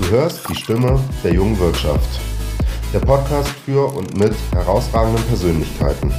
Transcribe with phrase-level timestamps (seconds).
[0.00, 2.20] Du hörst die Stimme der jungen Wirtschaft.
[2.90, 6.10] Der Podcast für und mit herausragenden Persönlichkeiten.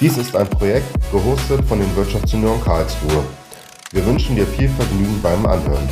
[0.00, 3.24] Dies ist ein Projekt, gehostet von den Wirtschaftssenioren Karlsruhe.
[3.90, 5.88] Wir wünschen dir viel Vergnügen beim Anhören.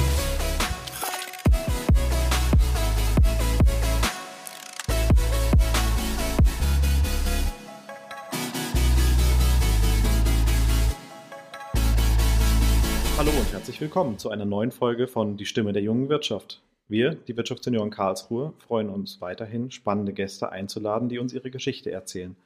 [13.19, 16.63] Hallo und herzlich willkommen zu einer neuen Folge von Die Stimme der jungen Wirtschaft.
[16.89, 22.37] Wir, die Wirtschaftsunion Karlsruhe, freuen uns weiterhin, spannende Gäste einzuladen, die uns ihre Geschichte erzählen,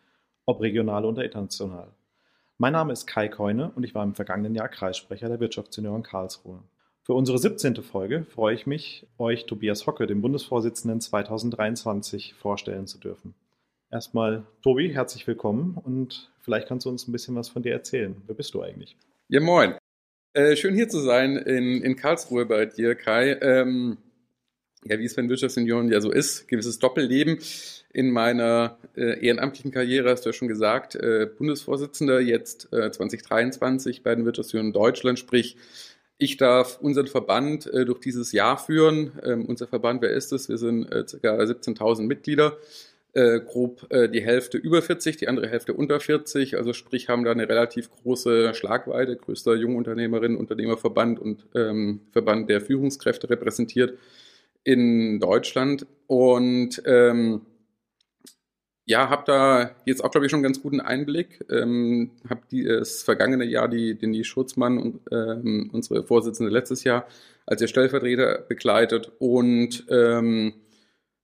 [0.47, 1.89] ob regional oder international.
[2.57, 6.63] Mein Name ist Kai Keune und ich war im vergangenen Jahr Kreissprecher der Wirtschaftsunion Karlsruhe.
[7.03, 7.83] Für unsere 17.
[7.83, 13.35] Folge freue ich mich, euch Tobias Hocke, den Bundesvorsitzenden 2023, vorstellen zu dürfen.
[13.91, 18.16] Erstmal, Tobi, herzlich willkommen und vielleicht kannst du uns ein bisschen was von dir erzählen.
[18.27, 18.97] Wer bist du eigentlich?
[19.29, 19.75] Ja, moin.
[20.33, 23.33] Äh, schön hier zu sein in, in Karlsruhe bei dir, Kai.
[23.43, 23.99] Ähm,
[24.84, 27.38] ja, wie es bei den Wirtschaftssenioren ja so ist, gewisses Doppelleben.
[27.93, 34.02] In meiner äh, ehrenamtlichen Karriere hast du ja schon gesagt, äh, Bundesvorsitzender jetzt äh, 2023
[34.02, 35.57] bei den Wirtschaftssenioren Deutschland, sprich
[36.23, 39.13] ich darf unseren Verband äh, durch dieses Jahr führen.
[39.24, 40.51] Ähm, unser Verband, wer ist es?
[40.51, 41.38] Wir sind äh, ca.
[41.38, 42.59] 17.000 Mitglieder
[43.15, 46.57] äh, grob äh, die Hälfte über 40, die andere Hälfte unter 40.
[46.57, 52.60] Also sprich haben da eine relativ große Schlagweite, größter Jungunternehmerinnen, Unternehmerverband und ähm, Verband der
[52.60, 53.99] Führungskräfte repräsentiert
[54.65, 55.87] in Deutschland.
[56.07, 57.43] Und ähm,
[58.91, 61.45] ja, habe da jetzt auch, glaube ich, schon einen ganz guten Einblick.
[61.49, 67.06] Ähm, habe das vergangene Jahr die Denis Schutzmann, und, ähm, unsere Vorsitzende letztes Jahr,
[67.47, 70.55] als ihr Stellvertreter begleitet und ähm,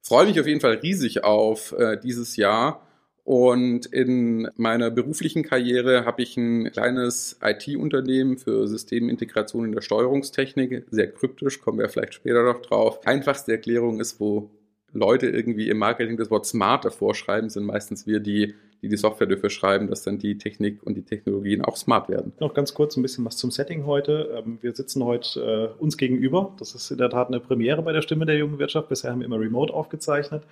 [0.01, 2.86] freue mich auf jeden Fall riesig auf äh, dieses Jahr.
[3.27, 10.87] Und in meiner beruflichen Karriere habe ich ein kleines IT-Unternehmen für Systemintegration in der Steuerungstechnik.
[10.93, 13.05] Sehr kryptisch, kommen wir vielleicht später noch drauf.
[13.05, 14.51] Einfachste Erklärung ist, wo
[14.93, 18.97] Leute irgendwie im Marketing das Wort smart davor schreiben, sind meistens wir, die die, die
[18.97, 22.33] Software dafür schreiben, dass dann die Technik und die Technologien auch smart werden.
[22.39, 24.31] Noch ganz kurz ein bisschen was zum Setting heute.
[24.37, 26.55] Ähm, wir sitzen heute äh, uns gegenüber.
[26.61, 28.89] Das ist in der Tat eine Premiere bei der Stimme der jungen Wirtschaft.
[28.89, 30.45] Bisher haben wir immer remote aufgezeichnet.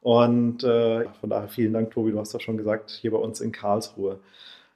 [0.00, 2.12] Und äh, von daher vielen Dank, Tobi.
[2.12, 4.18] Du hast das schon gesagt, hier bei uns in Karlsruhe.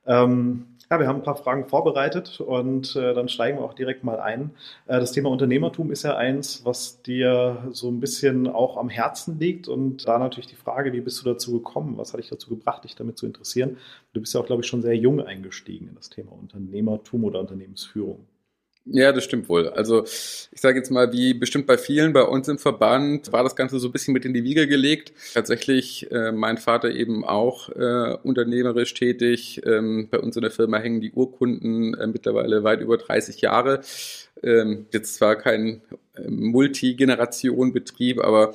[0.07, 4.05] Ähm, ja, wir haben ein paar Fragen vorbereitet und äh, dann steigen wir auch direkt
[4.05, 4.51] mal ein.
[4.87, 9.39] Äh, das Thema Unternehmertum ist ja eins, was dir so ein bisschen auch am Herzen
[9.39, 11.97] liegt und da natürlich die Frage, wie bist du dazu gekommen?
[11.97, 13.79] Was hat dich dazu gebracht, dich damit zu interessieren?
[14.13, 17.41] Du bist ja auch, glaube ich, schon sehr jung eingestiegen in das Thema Unternehmertum oder
[17.41, 18.27] Unternehmensführung.
[18.85, 19.69] Ja, das stimmt wohl.
[19.69, 23.55] Also ich sage jetzt mal, wie bestimmt bei vielen bei uns im Verband war das
[23.55, 25.13] Ganze so ein bisschen mit in die Wiege gelegt.
[25.35, 29.63] Tatsächlich äh, mein Vater eben auch äh, unternehmerisch tätig.
[29.65, 33.83] Ähm, bei uns in der Firma hängen die Urkunden äh, mittlerweile weit über 30 Jahre.
[34.43, 35.81] Ähm, jetzt zwar kein
[36.17, 38.53] äh, Multigeneration-Betrieb, aber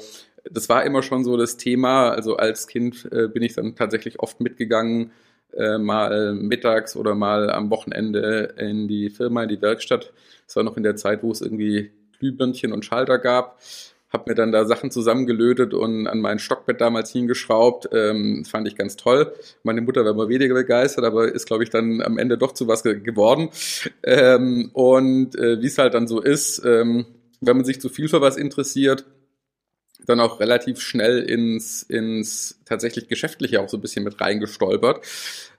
[0.51, 2.09] das war immer schon so das Thema.
[2.09, 5.11] Also als Kind äh, bin ich dann tatsächlich oft mitgegangen
[5.53, 10.13] äh, mal mittags oder mal am Wochenende in die Firma, in die Werkstatt.
[10.45, 13.59] Das war noch in der Zeit, wo es irgendwie Glühbirnchen und Schalter gab.
[14.09, 17.89] Hab mir dann da Sachen zusammengelötet und an mein Stockbett damals hingeschraubt.
[17.91, 19.33] Ähm, fand ich ganz toll.
[19.63, 22.67] Meine Mutter war immer weniger begeistert, aber ist, glaube ich, dann am Ende doch zu
[22.69, 23.49] was ge geworden.
[24.03, 27.05] Ähm, und äh, wie es halt dann so ist, ähm,
[27.41, 29.05] wenn man sich zu viel für was interessiert,
[30.07, 35.05] dann auch relativ schnell ins, ins tatsächlich Geschäftliche auch so ein bisschen mit reingestolpert.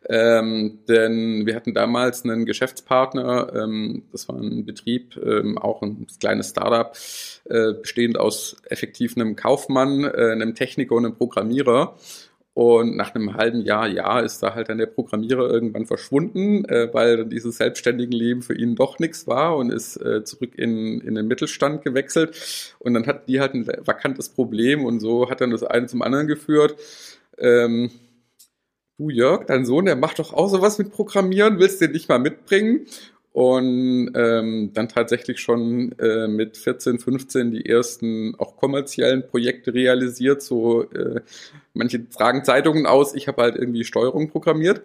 [0.09, 6.07] Ähm, denn wir hatten damals einen Geschäftspartner, ähm, das war ein Betrieb, ähm, auch ein
[6.19, 6.97] kleines Startup,
[7.45, 11.97] äh, bestehend aus effektiv einem Kaufmann, äh, einem Techniker und einem Programmierer.
[12.59, 16.93] Und nach einem halben Jahr, ja, ist da halt dann der Programmierer irgendwann verschwunden, äh,
[16.93, 21.01] weil dann dieses selbstständigen Leben für ihn doch nichts war und ist äh, zurück in,
[21.01, 22.75] in den Mittelstand gewechselt.
[22.81, 26.03] Und dann hat die halt ein vakantes Problem und so hat dann das eine zum
[26.03, 26.75] anderen geführt.
[27.39, 27.93] Ähm,
[28.97, 32.19] du Jörg, dein Sohn, der macht doch auch sowas mit Programmieren, willst den nicht mal
[32.19, 32.87] mitbringen?
[33.33, 40.43] Und ähm, dann tatsächlich schon äh, mit 14, 15 die ersten auch kommerziellen Projekte realisiert.
[40.43, 41.21] So äh,
[41.75, 44.83] manche tragen Zeitungen aus, ich habe halt irgendwie Steuerung programmiert.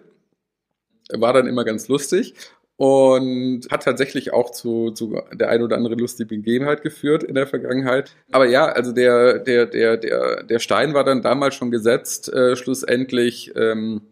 [1.12, 2.34] War dann immer ganz lustig
[2.76, 7.46] und hat tatsächlich auch zu, zu der ein oder anderen lustigen Begebenheit geführt in der
[7.46, 8.14] Vergangenheit.
[8.32, 12.56] Aber ja, also der, der, der, der, der Stein war dann damals schon gesetzt, äh,
[12.56, 13.52] schlussendlich.
[13.56, 14.02] Ähm,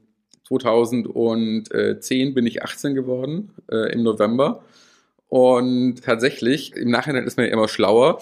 [0.59, 4.63] 2010 bin ich 18 geworden, äh, im November.
[5.29, 8.21] Und tatsächlich, im Nachhinein ist man ja immer schlauer.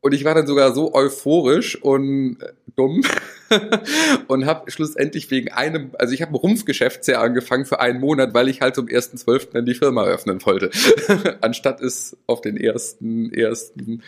[0.00, 3.02] Und ich war dann sogar so euphorisch und äh, dumm
[4.28, 8.48] und habe schlussendlich wegen einem, also ich habe ein Rumpfgeschäftsjahr angefangen für einen Monat, weil
[8.48, 9.52] ich halt zum 1.12.
[9.52, 10.70] dann die Firma eröffnen wollte.
[11.40, 14.02] Anstatt es auf den ersten, ersten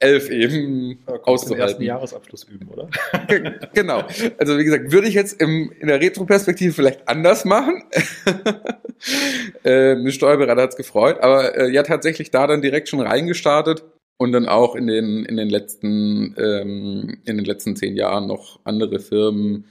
[0.00, 1.48] elf eben auszuhalten.
[1.48, 2.88] Den ersten Jahresabschluss üben, oder?
[3.74, 4.02] genau.
[4.38, 7.84] Also wie gesagt, würde ich jetzt im, in der Retroperspektive vielleicht anders machen.
[9.62, 13.84] äh, ein Steuerberater hat's gefreut, aber äh, ja tatsächlich da dann direkt schon reingestartet
[14.16, 18.60] und dann auch in den in den letzten ähm, in den letzten zehn Jahren noch
[18.64, 19.66] andere Firmen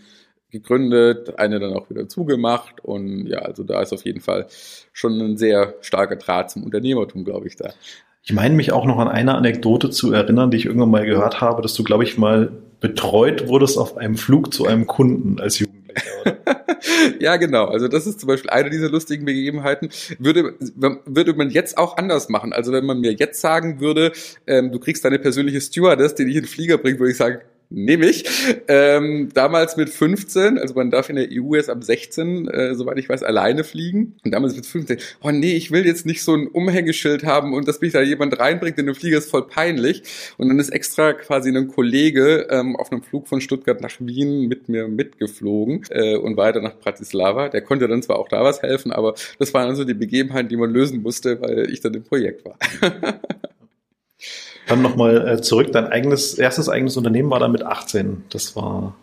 [0.52, 4.48] gegründet, eine dann auch wieder zugemacht und ja, also da ist auf jeden Fall
[4.94, 7.74] schon ein sehr starker Draht zum Unternehmertum, glaube ich, da.
[8.22, 11.42] Ich meine mich auch noch an eine Anekdote zu erinnern, die ich irgendwann mal gehört
[11.42, 15.60] habe, dass du, glaube ich, mal betreut wurdest auf einem Flug zu einem Kunden als
[15.60, 15.78] Jugendlicher.
[17.20, 17.66] Ja, genau.
[17.66, 19.90] Also das ist zum Beispiel eine dieser lustigen Begebenheiten.
[20.18, 20.56] Würde,
[21.06, 22.54] würde man jetzt auch anders machen.
[22.54, 24.14] Also wenn man mir jetzt sagen würde,
[24.48, 27.40] ähm, du kriegst deine persönliche Stewardess, die dich in den Flieger bringt, würde ich sagen,
[27.70, 28.26] nehme ich.
[28.68, 32.98] Ähm, damals mit 15, also man darf in der EU erst ab 16, äh, soweit
[32.98, 34.16] ich weiß, alleine fliegen.
[34.26, 37.68] Und damals mit 15, oh nee, ich will jetzt nicht so ein Umhängeschild haben und
[37.68, 40.04] dass mich da jemand reinbringt in den Flieger, ist voll peinlich.
[40.38, 44.48] Und dann ist extra quasi ein Kollege ähm, auf einem Flug von Stuttgart nach Wien
[44.48, 47.50] mit mir mitgeflogen äh, und weiter nach Bratislava.
[47.50, 50.58] Der konnte dann zwar auch da was helfen, aber das waren also die Begebenheiten, die
[50.58, 52.58] man lösen musste, weil ich dann im Projekt war.
[54.70, 58.24] Dann nochmal äh, zurück, dein eigenes, erstes eigenes Unternehmen war dann mit 18.
[58.30, 58.96] Das war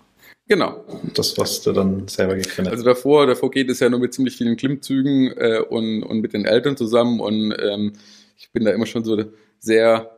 [0.48, 0.84] Genau.
[1.14, 2.72] Das, was du dann selber gegründet hast.
[2.72, 6.34] Also davor, davor geht es ja nur mit ziemlich vielen Klimmzügen äh, und, und mit
[6.34, 7.94] den Eltern zusammen und ähm,
[8.38, 9.24] ich bin da immer schon so
[9.58, 10.16] sehr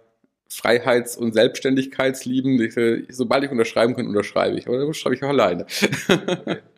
[0.50, 2.60] Freiheits- und Selbstständigkeitsliebend.
[2.60, 4.66] Ich, äh, sobald ich unterschreiben kann, unterschreibe ich.
[4.66, 5.66] Aber dann schreibe ich auch alleine.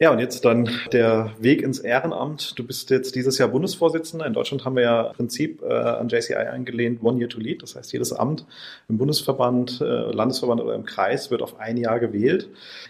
[0.00, 2.58] Ja, und jetzt dann der Weg ins Ehrenamt.
[2.58, 4.26] Du bist jetzt dieses Jahr Bundesvorsitzender.
[4.26, 7.62] In Deutschland haben wir ja im Prinzip äh, an JCI eingelehnt, One Year to Lead.
[7.62, 8.44] Das heißt, jedes Amt
[8.88, 12.48] im Bundesverband, äh, Landesverband oder im Kreis wird auf ein Jahr gewählt.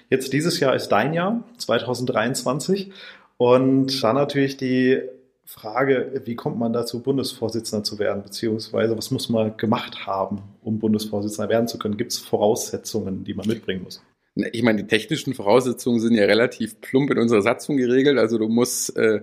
[0.08, 2.90] Jetzt dieses Jahr ist dein Jahr, 2023.
[3.36, 5.02] Und dann natürlich die
[5.44, 10.78] Frage, wie kommt man dazu, Bundesvorsitzender zu werden, beziehungsweise was muss man gemacht haben, um
[10.78, 11.98] Bundesvorsitzender werden zu können?
[11.98, 14.02] Gibt es Voraussetzungen, die man mitbringen muss?
[14.36, 18.18] Ich meine, die technischen Voraussetzungen sind ja relativ plump in unserer Satzung geregelt.
[18.18, 19.20] Also du musst, äh,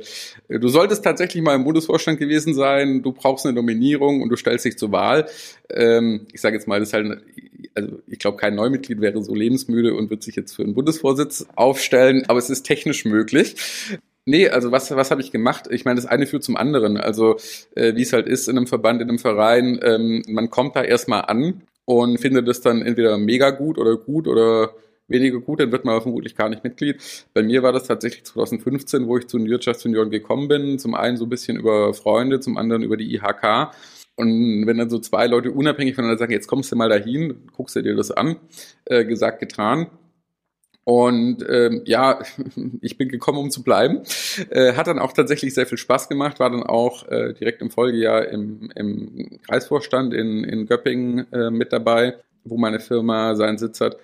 [0.48, 4.64] du solltest tatsächlich mal im Bundesvorstand gewesen sein, du brauchst eine Nominierung und du stellst
[4.64, 5.28] dich zur Wahl.
[5.70, 7.22] Ähm, ich sage jetzt mal, das ist halt,
[7.76, 11.46] also ich glaube, kein Neumitglied wäre so lebensmüde und wird sich jetzt für einen Bundesvorsitz
[11.56, 13.56] aufstellen, aber es ist technisch möglich.
[14.26, 15.68] Nee, also was, was habe ich gemacht?
[15.72, 16.96] Ich meine, das eine führt zum anderen.
[16.96, 17.36] Also
[17.76, 20.84] äh, wie es halt ist in einem Verband, in einem Verein, ähm, man kommt da
[20.84, 24.74] erstmal an und findet es dann entweder mega gut oder gut oder
[25.12, 27.02] weniger gut, dann wird man vermutlich gar nicht Mitglied.
[27.34, 30.80] Bei mir war das tatsächlich 2015, wo ich zu den Wirtschaftsjunioren gekommen bin.
[30.80, 33.72] Zum einen so ein bisschen über Freunde, zum anderen über die IHK.
[34.16, 37.76] Und wenn dann so zwei Leute unabhängig voneinander sagen, jetzt kommst du mal dahin, guckst
[37.76, 38.36] du dir das an,
[38.86, 39.88] äh, gesagt, getan.
[40.84, 42.20] Und ähm, ja,
[42.82, 44.02] ich bin gekommen, um zu bleiben.
[44.50, 47.70] Äh, hat dann auch tatsächlich sehr viel Spaß gemacht, war dann auch äh, direkt im
[47.70, 53.80] Folgejahr im, im Kreisvorstand in, in Göppingen äh, mit dabei, wo meine Firma seinen Sitz
[53.82, 53.98] hat.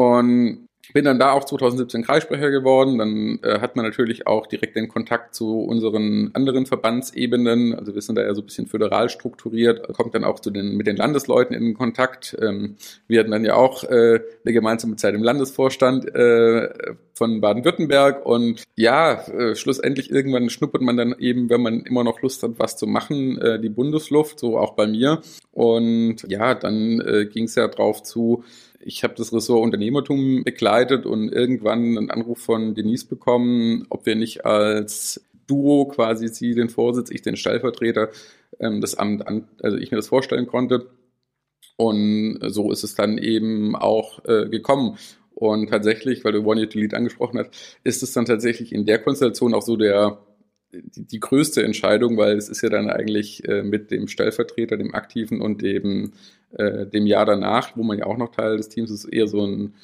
[0.00, 2.98] Und bin dann da auch 2017 Kreissprecher geworden.
[2.98, 7.74] Dann äh, hat man natürlich auch direkt den Kontakt zu unseren anderen Verbandsebenen.
[7.74, 10.76] Also wir sind da ja so ein bisschen föderal strukturiert, kommt dann auch zu den,
[10.76, 12.36] mit den Landesleuten in Kontakt.
[12.40, 12.76] Ähm,
[13.06, 16.70] wir hatten dann ja auch äh, eine gemeinsame Zeit im Landesvorstand äh,
[17.14, 18.24] von Baden-Württemberg.
[18.24, 22.52] Und ja, äh, schlussendlich irgendwann schnuppert man dann eben, wenn man immer noch Lust hat,
[22.56, 25.20] was zu machen, äh, die Bundesluft, so auch bei mir.
[25.52, 28.44] Und ja, dann äh, ging es ja drauf zu,
[28.80, 34.16] ich habe das Ressort Unternehmertum begleitet und irgendwann einen Anruf von Denise bekommen, ob wir
[34.16, 38.10] nicht als Duo quasi sie den Vorsitz, ich den Stellvertreter,
[38.58, 40.90] ähm, das Amt an, also ich mir das vorstellen konnte.
[41.76, 44.98] Und so ist es dann eben auch äh, gekommen.
[45.34, 48.84] Und tatsächlich, weil du One Year to Lead angesprochen hast, ist es dann tatsächlich in
[48.84, 50.18] der Konstellation auch so der
[50.72, 54.94] die, die größte Entscheidung, weil es ist ja dann eigentlich äh, mit dem Stellvertreter, dem
[54.94, 56.12] Aktiven und dem,
[56.52, 59.44] äh, dem Jahr danach, wo man ja auch noch Teil des Teams ist, eher so
[59.46, 59.74] ein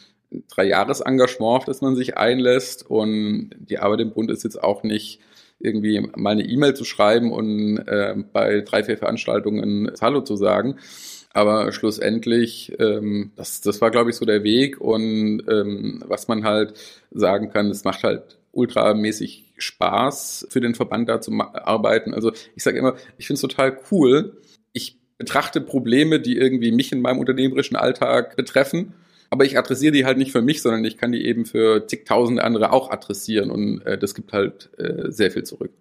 [0.49, 2.89] Dreijahresengagement, auf das man sich einlässt.
[2.89, 5.21] Und die Arbeit im Bund ist jetzt auch nicht
[5.59, 10.77] irgendwie mal eine E-Mail zu schreiben und äh, bei drei, vier Veranstaltungen Hallo zu sagen.
[11.33, 14.81] Aber schlussendlich, ähm, das, das war, glaube ich, so der Weg.
[14.81, 16.75] Und ähm, was man halt
[17.11, 22.15] sagen kann, es macht halt ultramäßig Spaß, für den Verband da zu arbeiten.
[22.15, 24.39] Also ich sage immer, ich finde es total cool.
[24.73, 28.95] Ich betrachte Probleme, die irgendwie mich in meinem unternehmerischen Alltag betreffen.
[29.31, 32.45] Aber ich adressiere die halt nicht für mich, sondern ich kann die eben für zigtausende
[32.45, 35.73] andere auch adressieren und äh, das gibt halt äh, sehr viel zurück.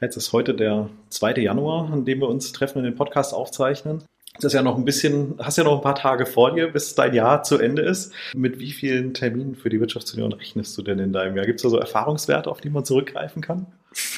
[0.00, 1.34] Jetzt ist heute der 2.
[1.34, 4.02] Januar, an dem wir uns treffen und den Podcast aufzeichnen.
[4.34, 6.94] Das ist ja noch ein bisschen, hast ja noch ein paar Tage vor dir, bis
[6.94, 8.12] dein Jahr zu Ende ist.
[8.34, 11.44] Mit wie vielen Terminen für die Wirtschaftsunion rechnest du denn in deinem Jahr?
[11.44, 13.66] Gibt es da so Erfahrungswerte, auf die man zurückgreifen kann?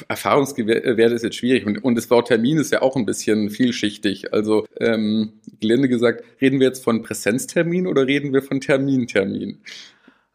[0.07, 4.33] Erfahrungswert ist jetzt schwierig und, und das Wort Termin ist ja auch ein bisschen vielschichtig.
[4.33, 9.57] Also ähm, Gelände gesagt, reden wir jetzt von Präsenztermin oder reden wir von Termintermin?
[9.57, 9.59] Also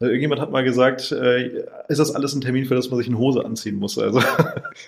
[0.07, 3.19] irgendjemand hat mal gesagt, äh, ist das alles ein Termin, für das man sich eine
[3.19, 3.99] Hose anziehen muss?
[3.99, 4.23] Also.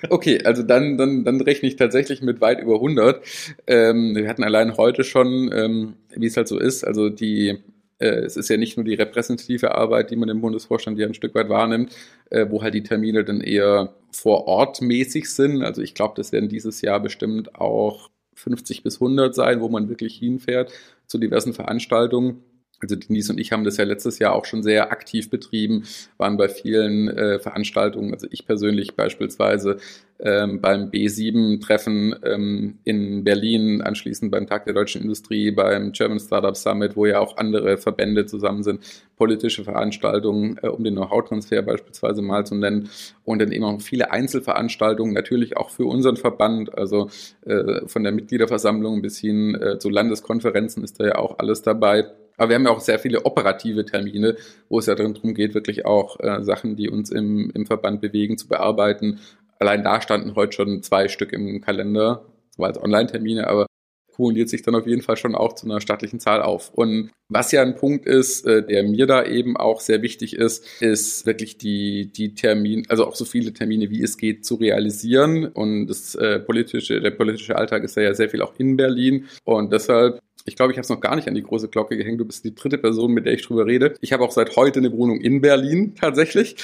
[0.08, 3.20] Okay, also dann, dann, dann rechne ich tatsächlich mit weit über 100.
[3.66, 7.58] Ähm, wir hatten allein heute schon, ähm, wie es halt so ist, also die
[8.02, 11.14] äh, es ist ja nicht nur die repräsentative Arbeit, die man im Bundesvorstand ja ein
[11.14, 11.94] Stück weit wahrnimmt,
[12.30, 15.62] äh, wo halt die Termine dann eher vor Ort mäßig sind.
[15.62, 19.88] Also ich glaube, das werden dieses Jahr bestimmt auch 50 bis 100 sein, wo man
[19.88, 20.72] wirklich hinfährt
[21.06, 22.42] zu diversen Veranstaltungen.
[22.82, 25.84] Also Denise und ich haben das ja letztes Jahr auch schon sehr aktiv betrieben,
[26.18, 29.78] waren bei vielen äh, Veranstaltungen, also ich persönlich beispielsweise
[30.18, 36.56] ähm, beim B7-Treffen ähm, in Berlin, anschließend beim Tag der deutschen Industrie, beim German Startup
[36.56, 38.80] Summit, wo ja auch andere Verbände zusammen sind,
[39.16, 42.88] politische Veranstaltungen, äh, um den Know-how-Transfer beispielsweise mal zu nennen
[43.24, 47.10] und dann eben auch viele Einzelveranstaltungen, natürlich auch für unseren Verband, also
[47.44, 52.06] äh, von der Mitgliederversammlung bis hin äh, zu Landeskonferenzen ist da ja auch alles dabei.
[52.36, 54.36] Aber wir haben ja auch sehr viele operative Termine,
[54.68, 58.38] wo es ja darum geht, wirklich auch äh, Sachen, die uns im, im Verband bewegen,
[58.38, 59.20] zu bearbeiten.
[59.58, 63.66] Allein da standen heute schon zwei Stück im Kalender, zwar als Online-Termine, aber
[64.12, 66.70] kumuliert sich dann auf jeden Fall schon auch zu einer stattlichen Zahl auf.
[66.74, 70.64] Und was ja ein Punkt ist, äh, der mir da eben auch sehr wichtig ist,
[70.80, 75.46] ist wirklich die, die Termine, also auch so viele Termine wie es geht zu realisieren.
[75.46, 79.26] Und das äh, politische, der politische Alltag ist ja sehr viel auch in Berlin.
[79.44, 82.20] Und deshalb ich glaube, ich habe es noch gar nicht an die große Glocke gehängt.
[82.20, 83.94] Du bist die dritte Person, mit der ich drüber rede.
[84.00, 86.56] Ich habe auch seit heute eine Wohnung in Berlin tatsächlich.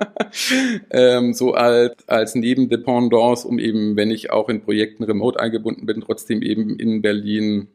[0.90, 6.00] ähm, so als, als Nebendependance, um eben, wenn ich auch in Projekten remote eingebunden bin,
[6.00, 7.68] trotzdem eben in Berlin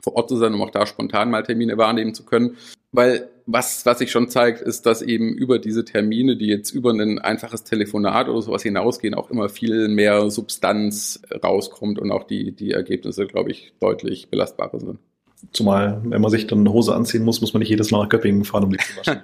[0.00, 2.56] vor Ort zu sein, um auch da spontan mal Termine wahrnehmen zu können.
[2.90, 6.90] Weil was, was sich schon zeigt, ist, dass eben über diese Termine, die jetzt über
[6.90, 12.52] ein einfaches Telefonat oder sowas hinausgehen, auch immer viel mehr Substanz rauskommt und auch die,
[12.52, 14.98] die Ergebnisse, glaube ich, deutlich belastbarer sind.
[15.52, 18.08] Zumal, wenn man sich dann eine Hose anziehen muss, muss man nicht jedes Mal nach
[18.08, 19.22] Göppingen fahren, um die zu waschen.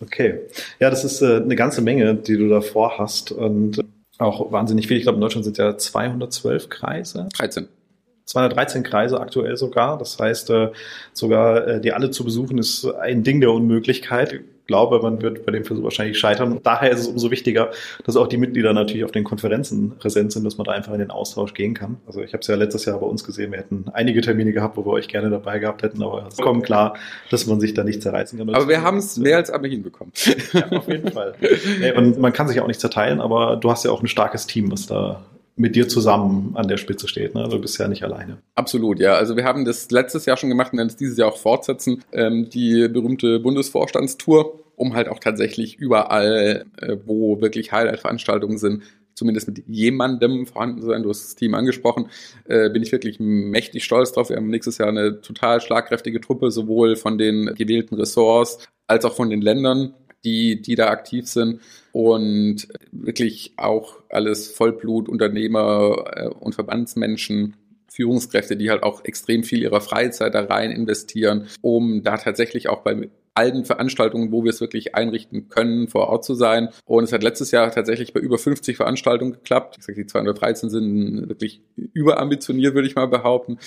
[0.00, 0.40] okay.
[0.80, 3.84] Ja, das ist äh, eine ganze Menge, die du da vorhast und
[4.16, 4.96] auch wahnsinnig viel.
[4.96, 7.28] Ich glaube, in Deutschland sind ja 212 Kreise.
[7.36, 7.68] 13.
[8.28, 9.96] 213 Kreise aktuell sogar.
[9.96, 10.70] Das heißt, äh,
[11.12, 14.34] sogar äh, die alle zu besuchen ist ein Ding der Unmöglichkeit.
[14.34, 16.60] Ich glaube, man wird bei dem Versuch wahrscheinlich scheitern.
[16.62, 17.70] Daher ist es umso wichtiger,
[18.04, 20.98] dass auch die Mitglieder natürlich auf den Konferenzen präsent sind, dass man da einfach in
[20.98, 21.96] den Austausch gehen kann.
[22.06, 23.50] Also ich habe es ja letztes Jahr bei uns gesehen.
[23.50, 26.64] Wir hätten einige Termine gehabt, wo wir euch gerne dabei gehabt hätten, aber es kommt
[26.64, 26.98] klar,
[27.30, 28.50] dass man sich da nicht zerreißen kann.
[28.50, 30.12] Aber wir haben es mehr als aber hinbekommen.
[30.52, 31.34] Ja, auf jeden Fall.
[31.96, 34.70] und man kann sich auch nicht zerteilen, aber du hast ja auch ein starkes Team,
[34.70, 35.22] was da
[35.58, 37.34] mit dir zusammen an der Spitze steht.
[37.34, 37.42] Ne?
[37.42, 38.38] Also du bist ja nicht alleine.
[38.54, 39.14] Absolut, ja.
[39.14, 42.02] Also wir haben das letztes Jahr schon gemacht und werden es dieses Jahr auch fortsetzen.
[42.12, 48.84] Ähm, die berühmte Bundesvorstandstour, um halt auch tatsächlich überall, äh, wo wirklich Highlight-Veranstaltungen sind,
[49.14, 51.02] zumindest mit jemandem vorhanden sein.
[51.02, 52.06] Du hast das Team angesprochen.
[52.46, 54.30] Äh, bin ich wirklich mächtig stolz drauf.
[54.30, 59.14] Wir haben nächstes Jahr eine total schlagkräftige Truppe, sowohl von den gewählten Ressorts als auch
[59.14, 61.60] von den Ländern die, die da aktiv sind
[61.92, 67.56] und wirklich auch alles Vollblutunternehmer äh, und Verbandsmenschen,
[67.90, 72.82] Führungskräfte, die halt auch extrem viel ihrer Freizeit da rein investieren, um da tatsächlich auch
[72.82, 76.70] bei allen Veranstaltungen, wo wir es wirklich einrichten können, vor Ort zu sein.
[76.84, 79.76] Und es hat letztes Jahr tatsächlich bei über 50 Veranstaltungen geklappt.
[79.78, 83.58] Ich sage, die 213 sind wirklich überambitioniert, würde ich mal behaupten.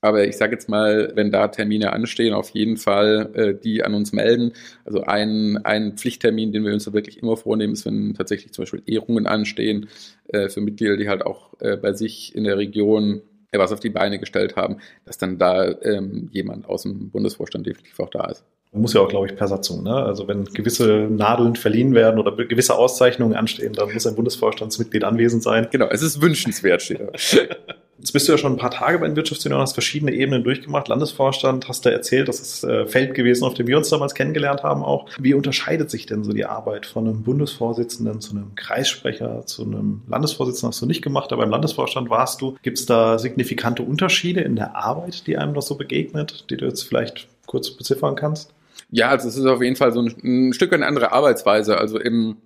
[0.00, 3.94] Aber ich sage jetzt mal, wenn da Termine anstehen, auf jeden Fall äh, die an
[3.94, 4.52] uns melden.
[4.84, 8.62] Also ein, ein Pflichttermin, den wir uns da wirklich immer vornehmen, ist, wenn tatsächlich zum
[8.62, 9.88] Beispiel Ehrungen anstehen
[10.28, 13.20] äh, für Mitglieder, die halt auch äh, bei sich in der Region
[13.52, 17.66] äh, was auf die Beine gestellt haben, dass dann da ähm, jemand aus dem Bundesvorstand
[17.66, 18.44] definitiv auch da ist.
[18.72, 19.82] Man muss ja auch, glaube ich, per Satzung.
[19.82, 19.92] Ne?
[19.92, 25.42] Also wenn gewisse Nadeln verliehen werden oder gewisse Auszeichnungen anstehen, dann muss ein Bundesvorstandsmitglied anwesend
[25.42, 25.66] sein.
[25.72, 27.06] Genau, es ist wünschenswert, steht da.
[28.00, 30.88] Jetzt bist du ja schon ein paar Tage bei den Wirtschaftsunion, hast verschiedene Ebenen durchgemacht.
[30.88, 34.62] Landesvorstand, hast du erzählt, das ist äh, Feld gewesen, auf dem wir uns damals kennengelernt
[34.62, 35.06] haben auch.
[35.18, 40.00] Wie unterscheidet sich denn so die Arbeit von einem Bundesvorsitzenden zu einem Kreissprecher, zu einem
[40.08, 42.56] Landesvorsitzenden hast du nicht gemacht, aber im Landesvorstand warst du.
[42.62, 46.64] Gibt es da signifikante Unterschiede in der Arbeit, die einem noch so begegnet, die du
[46.64, 48.54] jetzt vielleicht kurz beziffern kannst?
[48.90, 51.76] Ja, also es ist auf jeden Fall so ein, ein Stück eine andere Arbeitsweise.
[51.76, 52.38] Also im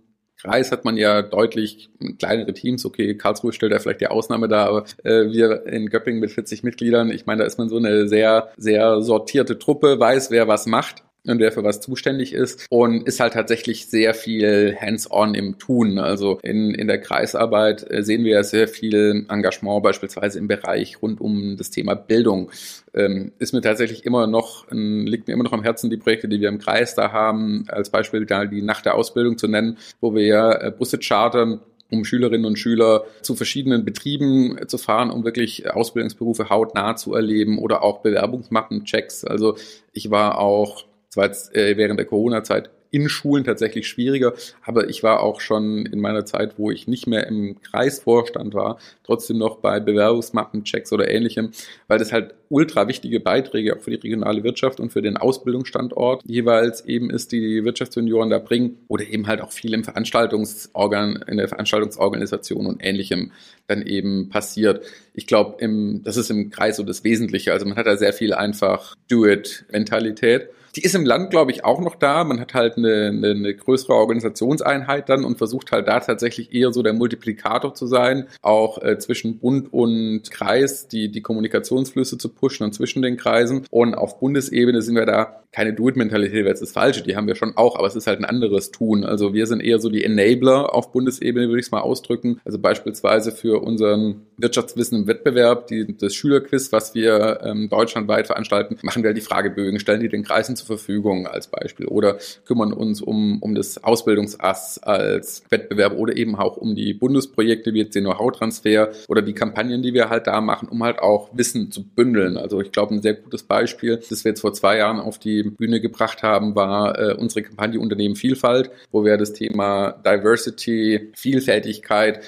[0.44, 2.84] Kreis hat man ja deutlich kleinere Teams.
[2.84, 6.62] Okay, Karlsruhe stellt da vielleicht die Ausnahme da, aber äh, wir in Göppingen mit 40
[6.62, 10.66] Mitgliedern, ich meine, da ist man so eine sehr, sehr sortierte Truppe, weiß, wer was
[10.66, 11.03] macht.
[11.26, 15.98] Und wer für was zuständig ist und ist halt tatsächlich sehr viel hands-on im Tun.
[15.98, 21.00] Also in, in der Kreisarbeit äh, sehen wir ja sehr viel Engagement beispielsweise im Bereich
[21.02, 22.50] rund um das Thema Bildung.
[22.92, 26.40] Ähm, ist mir tatsächlich immer noch, liegt mir immer noch am Herzen die Projekte, die
[26.40, 30.14] wir im Kreis da haben, als Beispiel da die Nacht der Ausbildung zu nennen, wo
[30.14, 35.24] wir ja äh, Busse chartern um Schülerinnen und Schüler zu verschiedenen Betrieben zu fahren, um
[35.24, 39.24] wirklich Ausbildungsberufe hautnah zu erleben oder auch Bewerbungsmappenchecks.
[39.24, 39.56] Also
[39.92, 40.84] ich war auch,
[41.14, 44.34] das war jetzt äh, während der Corona-Zeit in Schulen tatsächlich schwieriger.
[44.62, 48.78] Aber ich war auch schon in meiner Zeit, wo ich nicht mehr im Kreisvorstand war,
[49.02, 51.50] trotzdem noch bei Bewerbungsmappenchecks oder ähnlichem,
[51.88, 56.22] weil das halt ultra wichtige Beiträge auch für die regionale Wirtschaft und für den Ausbildungsstandort
[56.24, 61.24] jeweils eben ist, die die Wirtschaftsjunioren da bringen oder eben halt auch viel im Veranstaltungsorgan,
[61.26, 63.32] in der Veranstaltungsorganisation und ähnlichem
[63.66, 64.84] dann eben passiert.
[65.14, 65.56] Ich glaube,
[66.04, 67.52] das ist im Kreis so das Wesentliche.
[67.52, 70.50] Also man hat da sehr viel einfach Do-it-Mentalität.
[70.76, 72.24] Die ist im Land, glaube ich, auch noch da.
[72.24, 76.72] Man hat halt eine, eine, eine größere Organisationseinheit dann und versucht halt da tatsächlich eher
[76.72, 82.28] so der Multiplikator zu sein, auch äh, zwischen Bund und Kreis die, die Kommunikationsflüsse zu
[82.28, 83.66] pushen und zwischen den Kreisen.
[83.70, 87.36] Und auf Bundesebene sind wir da keine Do-it-Mentalität, wäre jetzt das Falsche, die haben wir
[87.36, 89.04] schon auch, aber es ist halt ein anderes Tun.
[89.04, 92.40] Also wir sind eher so die Enabler auf Bundesebene, würde ich es mal ausdrücken.
[92.44, 98.78] Also beispielsweise für unseren Wirtschaftswissen im Wettbewerb, die, das Schülerquiz, was wir ähm, deutschlandweit veranstalten,
[98.82, 102.72] machen wir halt die Fragebögen, stellen die den Kreisen zur Verfügung als Beispiel oder kümmern
[102.72, 107.94] uns um, um das Ausbildungsass als Wettbewerb oder eben auch um die Bundesprojekte wie jetzt
[107.94, 111.84] den Know-how-Transfer oder die Kampagnen, die wir halt da machen, um halt auch Wissen zu
[111.84, 112.36] bündeln.
[112.36, 115.43] Also ich glaube, ein sehr gutes Beispiel, das wir jetzt vor zwei Jahren auf die
[115.50, 122.20] Bühne gebracht haben, war äh, unsere Kampagne Unternehmen Vielfalt, wo wir das Thema Diversity, Vielfältigkeit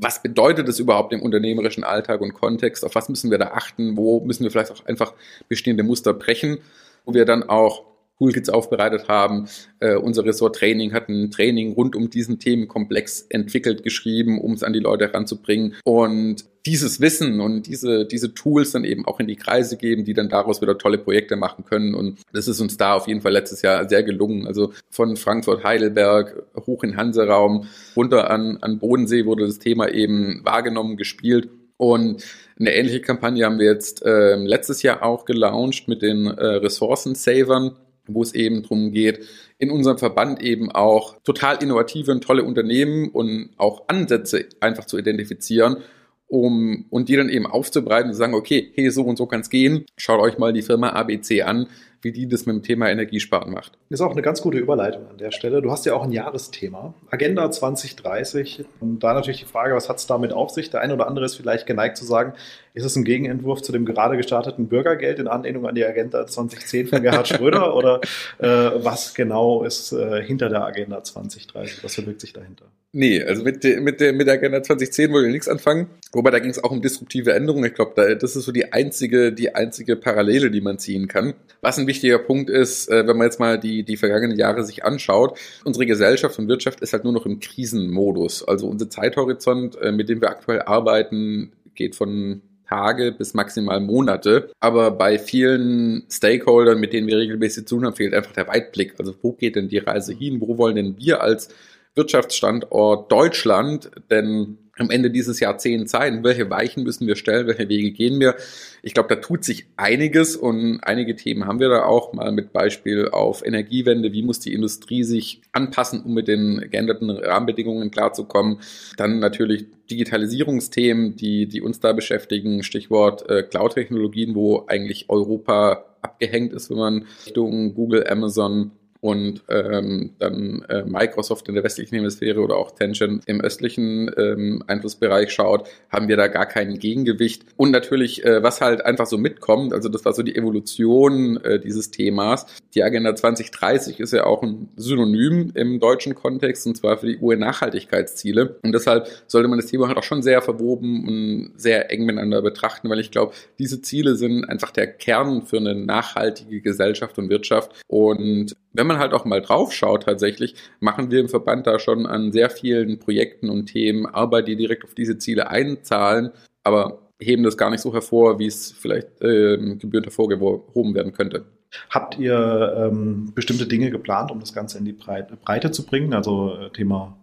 [0.00, 2.84] was bedeutet es überhaupt im unternehmerischen Alltag und Kontext?
[2.84, 3.96] Auf was müssen wir da achten?
[3.96, 5.12] Wo müssen wir vielleicht auch einfach
[5.48, 6.58] bestehende Muster brechen?
[7.04, 7.84] Wo wir dann auch
[8.18, 9.48] Toolkits aufbereitet haben.
[9.80, 14.62] Äh, unser Ressort Training hat ein Training rund um diesen Themenkomplex entwickelt, geschrieben, um es
[14.62, 15.76] an die Leute heranzubringen.
[15.84, 20.12] Und dieses Wissen und diese, diese Tools dann eben auch in die Kreise geben, die
[20.12, 21.94] dann daraus wieder tolle Projekte machen können.
[21.94, 24.46] Und das ist uns da auf jeden Fall letztes Jahr sehr gelungen.
[24.46, 30.42] Also von Frankfurt, Heidelberg, hoch in Hanseraum, runter an, an Bodensee wurde das Thema eben
[30.44, 31.48] wahrgenommen, gespielt.
[31.78, 32.22] Und
[32.60, 37.76] eine ähnliche Kampagne haben wir jetzt äh, letztes Jahr auch gelauncht mit den äh, Ressourcensavern
[38.10, 39.26] wo es eben darum geht,
[39.58, 44.96] in unserem Verband eben auch total innovative und tolle Unternehmen und auch Ansätze einfach zu
[44.96, 45.82] identifizieren,
[46.28, 49.40] um und die dann eben aufzubereiten und zu sagen, okay, hey, so und so kann
[49.40, 49.84] es gehen.
[49.96, 51.66] Schaut euch mal die Firma ABC an
[52.02, 53.72] wie die das mit dem Thema Energiesparen macht.
[53.90, 55.62] Ist auch eine ganz gute Überleitung an der Stelle.
[55.62, 58.64] Du hast ja auch ein Jahresthema, Agenda 2030.
[58.80, 60.70] Und da natürlich die Frage, was hat es damit auf sich?
[60.70, 62.34] Der eine oder andere ist vielleicht geneigt zu sagen,
[62.74, 66.86] ist es ein Gegenentwurf zu dem gerade gestarteten Bürgergeld in Anlehnung an die Agenda 2010
[66.86, 67.74] von Gerhard Schröder?
[67.74, 68.00] oder
[68.38, 71.82] äh, was genau ist äh, hinter der Agenda 2030?
[71.82, 72.66] Was verbirgt sich dahinter?
[72.92, 75.88] Nee, also mit, der, mit, der, mit der Agenda 2010 wollen wir nichts anfangen.
[76.12, 77.66] Wobei da ging es auch um disruptive Änderungen.
[77.66, 81.34] Ich glaube, da, das ist so die einzige, die einzige Parallele, die man ziehen kann.
[81.60, 84.84] Was ein wichtiger Punkt ist, äh, wenn man jetzt mal die, die vergangenen Jahre sich
[84.84, 88.46] anschaut, unsere Gesellschaft und Wirtschaft ist halt nur noch im Krisenmodus.
[88.46, 94.52] Also unser Zeithorizont, äh, mit dem wir aktuell arbeiten, geht von Tage bis maximal Monate.
[94.60, 98.94] Aber bei vielen Stakeholdern, mit denen wir regelmäßig zu tun haben, fehlt einfach der Weitblick.
[98.98, 100.40] Also wo geht denn die Reise hin?
[100.40, 101.48] Wo wollen denn wir als
[101.94, 106.24] Wirtschaftsstandort Deutschland denn am Ende dieses Jahrzehnts sein?
[106.24, 107.46] Welche Weichen müssen wir stellen?
[107.46, 108.36] Welche Wege gehen wir?
[108.82, 112.52] Ich glaube, da tut sich einiges und einige Themen haben wir da auch mal mit
[112.52, 114.12] Beispiel auf Energiewende.
[114.12, 118.60] Wie muss die Industrie sich anpassen, um mit den geänderten Rahmenbedingungen klarzukommen?
[118.96, 122.62] Dann natürlich Digitalisierungsthemen, die, die uns da beschäftigen.
[122.62, 130.14] Stichwort äh, Cloud-Technologien, wo eigentlich Europa abgehängt ist, wenn man Richtung Google, Amazon und ähm,
[130.18, 135.68] dann äh, Microsoft in der westlichen Hemisphäre oder auch Tencent im östlichen ähm, Einflussbereich schaut,
[135.90, 137.44] haben wir da gar kein Gegengewicht.
[137.56, 141.60] Und natürlich, äh, was halt einfach so mitkommt, also das war so die Evolution äh,
[141.60, 142.46] dieses Themas.
[142.74, 147.18] Die Agenda 2030 ist ja auch ein Synonym im deutschen Kontext und zwar für die
[147.18, 148.58] UN-Nachhaltigkeitsziele.
[148.62, 152.42] Und deshalb sollte man das Thema halt auch schon sehr verwoben und sehr eng miteinander
[152.42, 157.28] betrachten, weil ich glaube, diese Ziele sind einfach der Kern für eine nachhaltige Gesellschaft und
[157.28, 157.72] Wirtschaft.
[157.86, 162.06] Und wenn man halt auch mal drauf schaut tatsächlich, machen wir im Verband da schon
[162.06, 166.30] an sehr vielen Projekten und Themen Arbeit, die direkt auf diese Ziele einzahlen,
[166.64, 171.44] aber heben das gar nicht so hervor, wie es vielleicht äh, gebührend hervorgehoben werden könnte.
[171.90, 176.14] Habt ihr ähm, bestimmte Dinge geplant, um das Ganze in die Breite, Breite zu bringen?
[176.14, 177.16] Also äh, Thema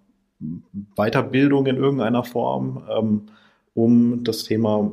[0.95, 3.21] Weiterbildung in irgendeiner Form, ähm,
[3.73, 4.91] um das Thema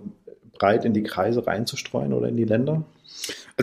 [0.59, 2.85] breit in die Kreise reinzustreuen oder in die Länder?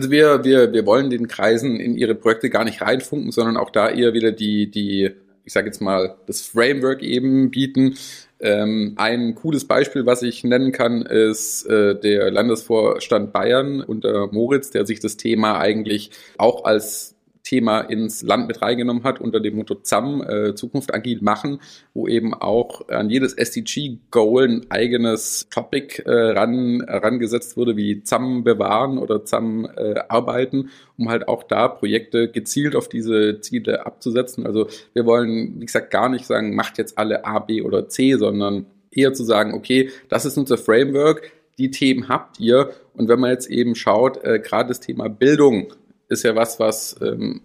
[0.00, 3.68] Also wir, wir, wir wollen den Kreisen in ihre Projekte gar nicht reinfunken, sondern auch
[3.68, 5.10] da eher wieder die, die
[5.44, 7.98] ich sage jetzt mal, das Framework eben bieten.
[8.40, 14.70] Ähm, ein cooles Beispiel, was ich nennen kann, ist äh, der Landesvorstand Bayern unter Moritz,
[14.70, 17.14] der sich das Thema eigentlich auch als
[17.50, 21.60] Thema ins Land mit reingenommen hat unter dem Motto ZAM, äh, Zukunft agil machen,
[21.94, 28.98] wo eben auch an jedes SDG-Goal ein eigenes Topic äh, ran, wurde, wie ZAM bewahren
[28.98, 34.46] oder ZAM äh, arbeiten, um halt auch da Projekte gezielt auf diese Ziele abzusetzen.
[34.46, 38.14] Also wir wollen, wie gesagt, gar nicht sagen, macht jetzt alle A, B oder C,
[38.14, 42.70] sondern eher zu sagen, okay, das ist unser Framework, die Themen habt ihr.
[42.94, 45.72] Und wenn man jetzt eben schaut, äh, gerade das Thema Bildung
[46.10, 47.40] ist ja was, was ähm,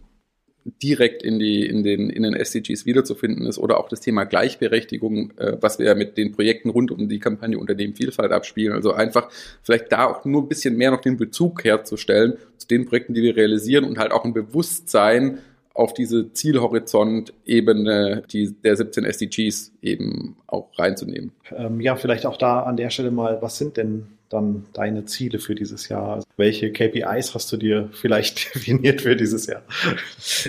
[0.82, 5.32] direkt in, die, in, den, in den SDGs wiederzufinden ist oder auch das Thema Gleichberechtigung,
[5.38, 8.74] äh, was wir ja mit den Projekten rund um die Kampagne Unternehmenvielfalt abspielen.
[8.74, 9.30] Also einfach
[9.62, 13.22] vielleicht da auch nur ein bisschen mehr noch den Bezug herzustellen zu den Projekten, die
[13.22, 15.38] wir realisieren und halt auch ein Bewusstsein
[15.76, 21.32] auf diese Zielhorizont-Ebene die, der 17 SDGs eben auch reinzunehmen.
[21.56, 25.40] Ähm, ja, vielleicht auch da an der Stelle mal, was sind denn dann deine Ziele
[25.40, 26.24] für dieses Jahr?
[26.38, 29.64] Welche KPIs hast du dir vielleicht definiert für dieses Jahr?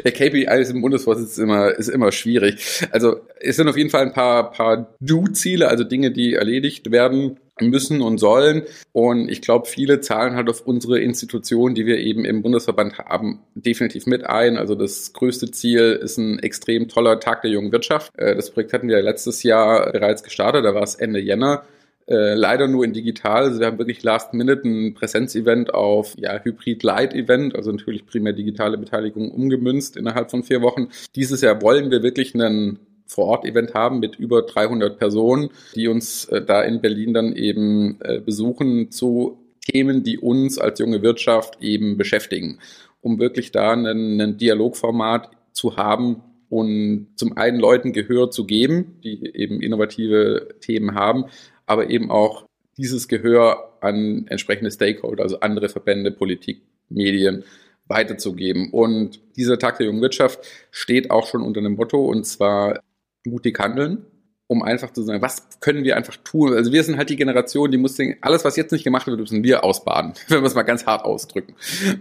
[0.05, 2.87] Der KPIs im Bundesvorsitz ist immer, ist immer schwierig.
[2.91, 7.39] Also es sind auf jeden Fall ein paar, paar Do-Ziele, also Dinge, die erledigt werden
[7.61, 8.63] müssen und sollen.
[8.93, 13.41] Und ich glaube, viele zahlen halt auf unsere Institution, die wir eben im Bundesverband haben,
[13.55, 14.57] definitiv mit ein.
[14.57, 18.13] Also das größte Ziel ist ein extrem toller Tag der jungen Wirtschaft.
[18.19, 21.65] Äh, das Projekt hatten wir letztes Jahr bereits gestartet, da war es Ende Jänner.
[22.09, 23.45] Äh, leider nur in digital.
[23.45, 28.79] Also wir haben wirklich last minute ein Präsenzevent auf ja, Hybrid-Light-Event, also natürlich primär digitale
[28.79, 30.89] Beteiligung umgemünzt innerhalb von vier Wochen.
[31.17, 36.43] Dieses Jahr wollen wir wirklich einen vor-Ort-Event haben mit über 300 Personen, die uns äh,
[36.43, 41.97] da in Berlin dann eben äh, besuchen zu Themen, die uns als junge Wirtschaft eben
[41.97, 42.61] beschäftigen,
[43.01, 49.35] um wirklich da ein Dialogformat zu haben, und zum einen Leuten Gehör zu geben, die
[49.35, 51.25] eben innovative Themen haben,
[51.67, 57.45] aber eben auch dieses Gehör an entsprechende Stakeholder, also andere Verbände, Politik, Medien
[57.87, 58.71] weiterzugeben.
[58.71, 62.81] Und dieser Tag der jungen Wirtschaft steht auch schon unter einem Motto, und zwar
[63.25, 64.05] mutig handeln
[64.49, 66.55] um einfach zu sagen, was können wir einfach tun?
[66.55, 69.19] Also wir sind halt die Generation, die muss denken, alles, was jetzt nicht gemacht wird,
[69.19, 71.55] müssen wir ausbaden, wenn wir es mal ganz hart ausdrücken.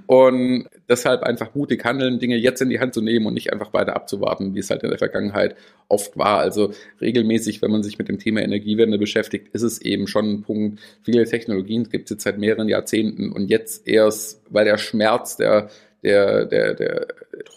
[0.05, 3.73] Und deshalb einfach mutig handeln, Dinge jetzt in die Hand zu nehmen und nicht einfach
[3.73, 5.55] weiter abzuwarten, wie es halt in der Vergangenheit
[5.87, 6.39] oft war.
[6.39, 10.41] Also regelmäßig, wenn man sich mit dem Thema Energiewende beschäftigt, ist es eben schon ein
[10.43, 10.79] Punkt.
[11.01, 15.69] Viele Technologien gibt es jetzt seit mehreren Jahrzehnten und jetzt erst, weil der Schmerz der
[16.05, 17.07] der, der, der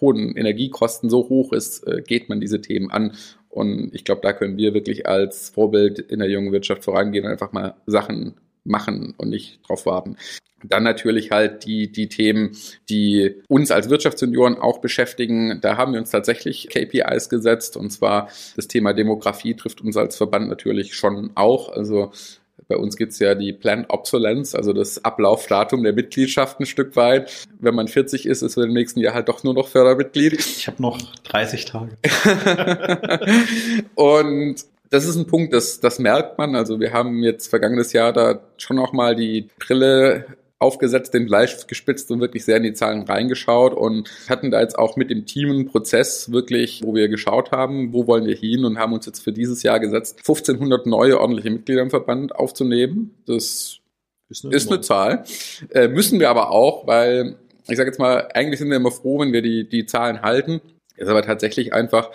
[0.01, 3.12] hohen Energiekosten so hoch ist, äh, geht man diese Themen an.
[3.59, 7.33] Und ich glaube, da können wir wirklich als Vorbild in der jungen Wirtschaft vorangehen und
[7.33, 10.16] einfach mal Sachen machen und nicht drauf warten.
[10.62, 12.57] Dann natürlich halt die, die Themen,
[12.88, 15.61] die uns als Wirtschaftssenioren auch beschäftigen.
[15.61, 20.16] Da haben wir uns tatsächlich KPIs gesetzt und zwar das Thema Demografie trifft uns als
[20.16, 21.71] Verband natürlich schon auch.
[21.71, 22.12] Also
[22.68, 27.48] bei uns gibt's ja die Planned Obsolence, also das Ablaufdatum der Mitgliedschaft ein Stück weit.
[27.59, 30.35] Wenn man 40 ist, ist man im nächsten Jahr halt doch nur noch Fördermitglied.
[30.35, 31.96] Ich habe noch 30 Tage.
[33.94, 36.54] und das ist ein Punkt, das, das merkt man.
[36.54, 40.26] Also wir haben jetzt vergangenes Jahr da schon auch mal die Brille
[40.61, 44.79] aufgesetzt, den Bleistift gespitzt und wirklich sehr in die Zahlen reingeschaut und hatten da jetzt
[44.79, 48.64] auch mit dem Team einen Prozess wirklich, wo wir geschaut haben, wo wollen wir hin
[48.64, 53.14] und haben uns jetzt für dieses Jahr gesetzt, 1500 neue ordentliche Mitglieder im Verband aufzunehmen.
[53.27, 53.79] Das
[54.29, 55.25] ist eine, ist eine Zahl.
[55.71, 57.37] Äh, müssen wir aber auch, weil
[57.68, 60.61] ich sage jetzt mal, eigentlich sind wir immer froh, wenn wir die, die Zahlen halten.
[60.97, 62.11] Ist aber tatsächlich einfach,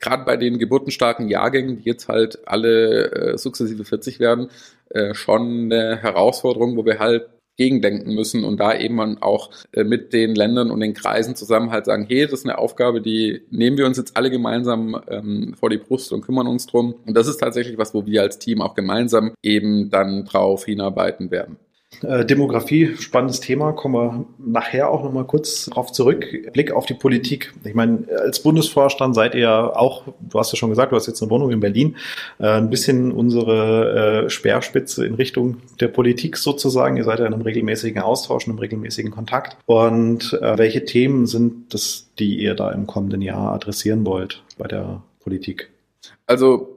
[0.00, 4.48] gerade bei den geburtenstarken Jahrgängen, die jetzt halt alle äh, sukzessive 40 werden,
[4.90, 10.12] äh, schon eine Herausforderung, wo wir halt gegendenken müssen und da eben auch äh, mit
[10.12, 13.78] den Ländern und den Kreisen zusammen halt sagen, hey, das ist eine Aufgabe, die nehmen
[13.78, 16.94] wir uns jetzt alle gemeinsam ähm, vor die Brust und kümmern uns drum.
[17.06, 21.30] Und das ist tatsächlich was, wo wir als Team auch gemeinsam eben dann drauf hinarbeiten
[21.30, 21.56] werden.
[22.02, 26.26] Äh, Demografie, spannendes Thema, kommen wir nachher auch nochmal kurz drauf zurück.
[26.52, 27.52] Blick auf die Politik.
[27.64, 31.22] Ich meine, als Bundesvorstand seid ihr auch, du hast ja schon gesagt, du hast jetzt
[31.22, 31.96] eine Wohnung in Berlin,
[32.38, 36.96] äh, ein bisschen unsere äh, Speerspitze in Richtung der Politik sozusagen.
[36.96, 39.56] Ihr seid ja in einem regelmäßigen Austausch, in einem regelmäßigen Kontakt.
[39.66, 45.02] Und welche Themen sind das, die ihr da im kommenden Jahr adressieren wollt bei der
[45.20, 45.70] Politik?
[46.26, 46.73] Also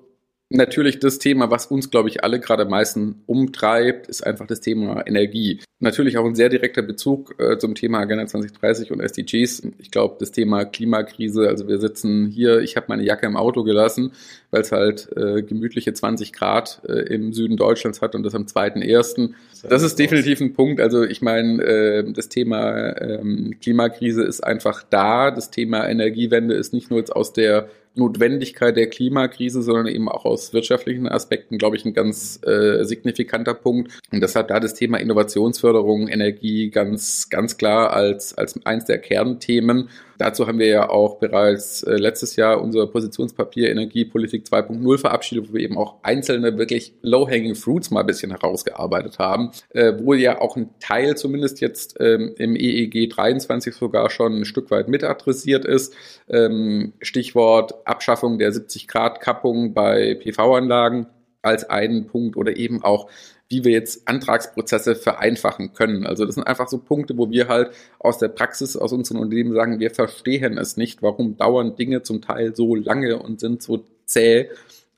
[0.50, 4.62] Natürlich das Thema, was uns, glaube ich, alle gerade am meisten umtreibt, ist einfach das
[4.62, 5.60] Thema Energie.
[5.80, 9.64] Natürlich auch ein sehr direkter Bezug äh, zum Thema Agenda 2030 und SDGs.
[9.78, 13.64] Ich glaube, das Thema Klimakrise, also wir sitzen hier, ich habe meine Jacke im Auto
[13.64, 14.14] gelassen,
[14.50, 18.44] weil es halt äh, gemütliche 20 Grad äh, im Süden Deutschlands hat und das am
[18.44, 19.34] 2.1.
[19.70, 20.80] Das ist definitiv ein Punkt.
[20.80, 25.30] Also ich meine, äh, das Thema ähm, Klimakrise ist einfach da.
[25.30, 30.26] Das Thema Energiewende ist nicht nur jetzt aus der Notwendigkeit der Klimakrise, sondern eben auch
[30.26, 33.92] aus wirtschaftlichen Aspekten, glaube ich, ein ganz äh, signifikanter Punkt.
[34.12, 39.90] Und deshalb da das Thema Innovationsförderung, Energie ganz, ganz klar als, als eins der Kernthemen.
[40.18, 45.54] Dazu haben wir ja auch bereits äh, letztes Jahr unser Positionspapier Energiepolitik 2.0 verabschiedet, wo
[45.54, 50.42] wir eben auch einzelne wirklich low-hanging fruits mal ein bisschen herausgearbeitet haben, äh, wo ja
[50.42, 55.04] auch ein Teil zumindest jetzt ähm, im EEG 23 sogar schon ein Stück weit mit
[55.04, 55.94] adressiert ist.
[56.30, 61.08] Ähm, Stichwort Abschaffung der 70 Grad Kappung bei PV-Anlagen
[61.42, 63.10] als einen Punkt oder eben auch
[63.50, 66.06] wie wir jetzt Antragsprozesse vereinfachen können.
[66.06, 69.54] Also das sind einfach so Punkte, wo wir halt aus der Praxis, aus unseren Unternehmen
[69.54, 73.86] sagen, wir verstehen es nicht, warum dauern Dinge zum Teil so lange und sind so
[74.06, 74.50] zäh,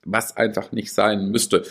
[0.06, 1.64] was einfach nicht sein müsste.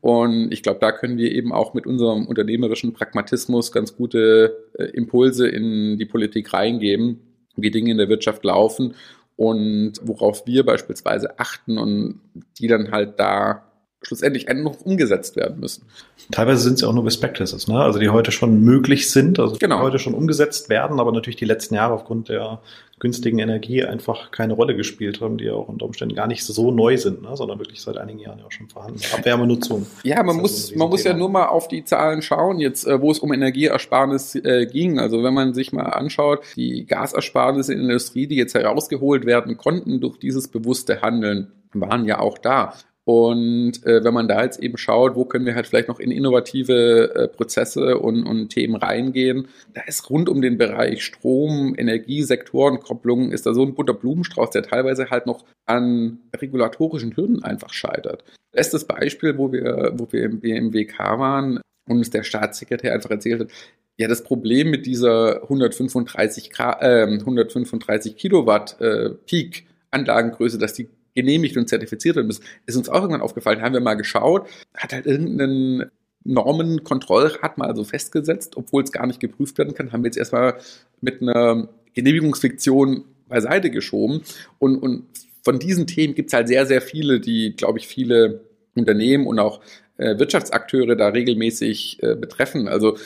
[0.00, 4.84] Und ich glaube, da können wir eben auch mit unserem unternehmerischen Pragmatismus ganz gute äh,
[4.84, 7.20] Impulse in die Politik reingeben,
[7.56, 8.94] wie Dinge in der Wirtschaft laufen
[9.36, 12.20] und worauf wir beispielsweise achten und
[12.58, 13.66] die dann halt da
[14.06, 15.82] schlussendlich noch umgesetzt werden müssen.
[16.30, 17.80] Teilweise sind es ja auch nur Best Practices, ne?
[17.80, 19.80] also die heute schon möglich sind, also genau.
[19.80, 22.60] heute schon umgesetzt werden, aber natürlich die letzten Jahre aufgrund der
[23.00, 26.70] günstigen Energie einfach keine Rolle gespielt haben, die ja auch unter Umständen gar nicht so
[26.70, 27.36] neu sind, ne?
[27.36, 29.00] sondern wirklich seit einigen Jahren ja auch schon vorhanden.
[29.12, 29.86] Abwärmenutzung.
[30.04, 33.10] Ja, man muss, man muss ja nur mal auf die Zahlen schauen, jetzt äh, wo
[33.10, 35.00] es um Energieersparnis äh, ging.
[35.00, 39.56] Also wenn man sich mal anschaut, die Gasersparnisse in der Industrie, die jetzt herausgeholt werden
[39.56, 42.72] konnten durch dieses bewusste Handeln, waren ja auch da.
[43.08, 46.10] Und äh, wenn man da jetzt eben schaut, wo können wir halt vielleicht noch in
[46.10, 52.24] innovative äh, Prozesse und, und Themen reingehen, da ist rund um den Bereich Strom, Energie,
[52.24, 57.72] Sektorenkopplung, ist da so ein bunter Blumenstrauß, der teilweise halt noch an regulatorischen Hürden einfach
[57.72, 58.24] scheitert.
[58.50, 63.42] Bestes Beispiel, wo wir, wo wir im BMWK waren und uns der Staatssekretär einfach erzählt
[63.42, 63.50] hat,
[63.98, 70.88] ja, das Problem mit dieser 135, Grad, äh, 135 Kilowatt äh, Peak Anlagengröße, dass die
[71.16, 74.92] genehmigt und zertifiziert werden müssen, ist uns auch irgendwann aufgefallen, haben wir mal geschaut, hat
[74.92, 75.90] halt irgendeinen
[76.22, 80.58] Normenkontrollrat mal so festgesetzt, obwohl es gar nicht geprüft werden kann, haben wir jetzt erstmal
[81.00, 84.22] mit einer Genehmigungsfiktion beiseite geschoben.
[84.58, 85.06] Und, und
[85.42, 88.42] von diesen Themen gibt es halt sehr, sehr viele, die, glaube ich, viele
[88.74, 89.60] Unternehmen und auch
[89.96, 92.68] äh, Wirtschaftsakteure da regelmäßig äh, betreffen.
[92.68, 92.98] Also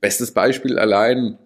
[0.00, 1.38] bestes Beispiel allein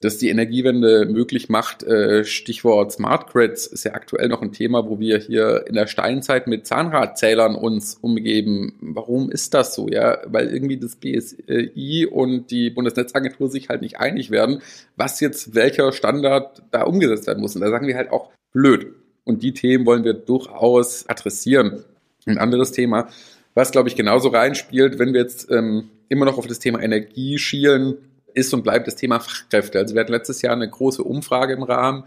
[0.00, 1.82] das die Energiewende möglich macht.
[1.82, 5.88] Äh, Stichwort Smart Grids ist ja aktuell noch ein Thema, wo wir hier in der
[5.88, 8.74] Steinzeit mit Zahnradzählern uns umgeben.
[8.80, 9.88] Warum ist das so?
[9.88, 14.62] Ja, weil irgendwie das BSI und die Bundesnetzagentur sich halt nicht einig werden,
[14.96, 17.56] was jetzt welcher Standard da umgesetzt werden muss.
[17.56, 18.94] Und da sagen wir halt auch blöd.
[19.24, 21.84] Und die Themen wollen wir durchaus adressieren.
[22.24, 23.08] Ein anderes Thema,
[23.54, 27.38] was glaube ich genauso reinspielt, wenn wir jetzt ähm, immer noch auf das Thema Energie
[27.38, 27.96] schielen,
[28.34, 29.78] ist und bleibt das Thema Fachkräfte.
[29.78, 32.04] Also wir hatten letztes Jahr eine große Umfrage im Rahmen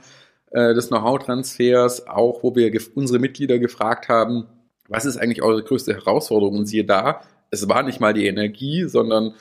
[0.51, 4.47] äh, des Know-how-Transfers, auch wo wir unsere Mitglieder gefragt haben,
[4.87, 6.57] was ist eigentlich eure größte Herausforderung?
[6.57, 9.33] Und siehe da, es war nicht mal die Energie, sondern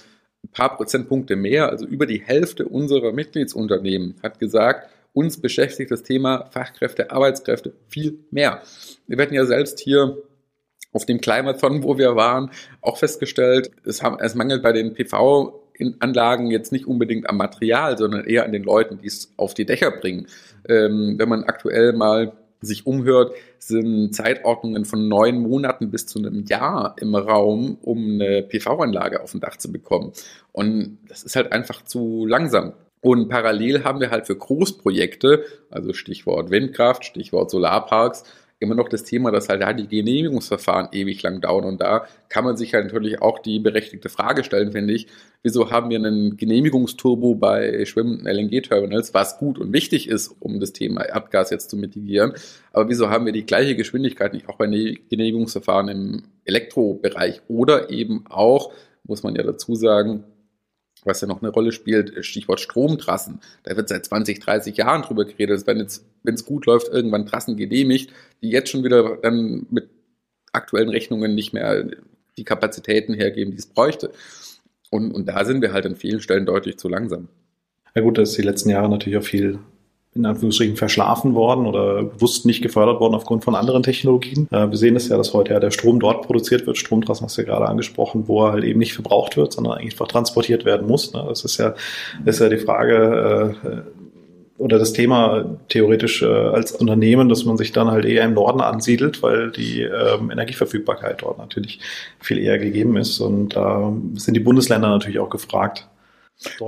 [0.45, 6.03] ein paar Prozentpunkte mehr, also über die Hälfte unserer Mitgliedsunternehmen hat gesagt, uns beschäftigt das
[6.03, 8.63] Thema Fachkräfte, Arbeitskräfte viel mehr.
[9.07, 10.17] Wir werden ja selbst hier
[10.93, 15.60] auf dem Climathon, wo wir waren, auch festgestellt, es, haben, es mangelt bei den PV
[15.99, 19.67] Anlagen jetzt nicht unbedingt am Material, sondern eher an den Leuten, die es auf die
[19.67, 20.27] Dächer bringen.
[20.69, 26.45] Ähm, wenn man aktuell mal sich umhört, sind Zeitordnungen von neun Monaten bis zu einem
[26.45, 30.13] Jahr im Raum, um eine PV-Anlage auf dem Dach zu bekommen.
[30.53, 32.73] Und das ist halt einfach zu langsam.
[33.01, 38.25] Und parallel haben wir halt für Großprojekte, also Stichwort Windkraft, Stichwort Solarparks,
[38.61, 41.65] immer noch das Thema, dass halt da die Genehmigungsverfahren ewig lang dauern.
[41.65, 45.09] Und da kann man sich halt natürlich auch die berechtigte Frage stellen, finde ich,
[45.43, 50.73] wieso haben wir einen Genehmigungsturbo bei schwimmenden LNG-Terminals, was gut und wichtig ist, um das
[50.73, 52.35] Thema Erdgas jetzt zu mitigieren.
[52.73, 58.25] Aber wieso haben wir die gleiche Geschwindigkeit nicht auch bei Genehmigungsverfahren im Elektrobereich oder eben
[58.29, 58.73] auch,
[59.05, 60.25] muss man ja dazu sagen,
[61.05, 63.41] was ja noch eine Rolle spielt, Stichwort Stromtrassen.
[63.63, 66.89] Da wird seit 20, 30 Jahren drüber geredet, dass wenn jetzt, wenn es gut läuft,
[66.89, 69.89] irgendwann Trassen genehmigt, die jetzt schon wieder dann mit
[70.53, 71.85] aktuellen Rechnungen nicht mehr
[72.37, 74.13] die Kapazitäten hergeben, die es bräuchte.
[74.91, 77.29] Und, und da sind wir halt an vielen Stellen deutlich zu langsam.
[77.95, 79.59] Ja gut, da ist die letzten Jahre natürlich auch viel
[80.15, 84.49] in Anführungsstrichen verschlafen worden oder bewusst nicht gefördert worden aufgrund von anderen Technologien.
[84.51, 86.79] Äh, wir sehen es ja, dass heute ja der Strom dort produziert wird.
[86.79, 89.95] Stromtrassen hast du ja gerade angesprochen, wo er halt eben nicht verbraucht wird, sondern eigentlich
[89.95, 91.13] einfach transportiert werden muss.
[91.13, 91.25] Ne?
[91.29, 91.75] Das ist ja,
[92.25, 94.01] ist ja die Frage, äh,
[94.61, 98.61] oder das Thema theoretisch äh, als Unternehmen, dass man sich dann halt eher im Norden
[98.61, 101.81] ansiedelt, weil die ähm, Energieverfügbarkeit dort natürlich
[102.19, 103.21] viel eher gegeben ist.
[103.21, 105.89] Und da sind die Bundesländer natürlich auch gefragt,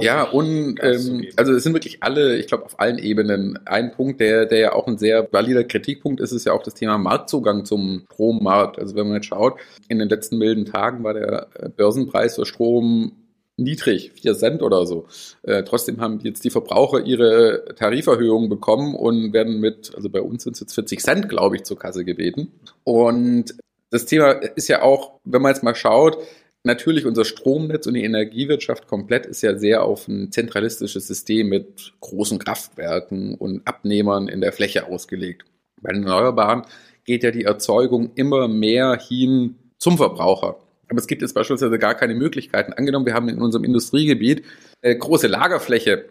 [0.01, 3.59] ja, und ähm, also es sind wirklich alle, ich glaube, auf allen Ebenen.
[3.67, 6.75] Ein Punkt, der, der ja auch ein sehr valider Kritikpunkt ist, ist ja auch das
[6.75, 8.79] Thema Marktzugang zum Strommarkt.
[8.79, 9.59] Also wenn man jetzt schaut,
[9.89, 13.13] in den letzten milden Tagen war der äh, Börsenpreis für Strom
[13.57, 15.07] niedrig, 4 Cent oder so.
[15.43, 20.45] Äh, trotzdem haben jetzt die Verbraucher ihre Tariferhöhungen bekommen und werden mit, also bei uns
[20.45, 22.53] sind es jetzt 40 Cent, glaube ich, zur Kasse gebeten.
[22.85, 23.55] Und
[23.91, 26.19] das Thema ist ja auch, wenn man jetzt mal schaut,
[26.65, 31.93] natürlich unser Stromnetz und die Energiewirtschaft komplett ist ja sehr auf ein zentralistisches System mit
[32.01, 35.45] großen Kraftwerken und Abnehmern in der Fläche ausgelegt.
[35.81, 36.63] Bei den Erneuerbaren
[37.05, 40.57] geht ja die Erzeugung immer mehr hin zum Verbraucher.
[40.89, 42.73] Aber es gibt jetzt beispielsweise gar keine Möglichkeiten.
[42.75, 44.45] Angenommen, wir haben in unserem Industriegebiet
[44.83, 46.05] eine große Lagerfläche,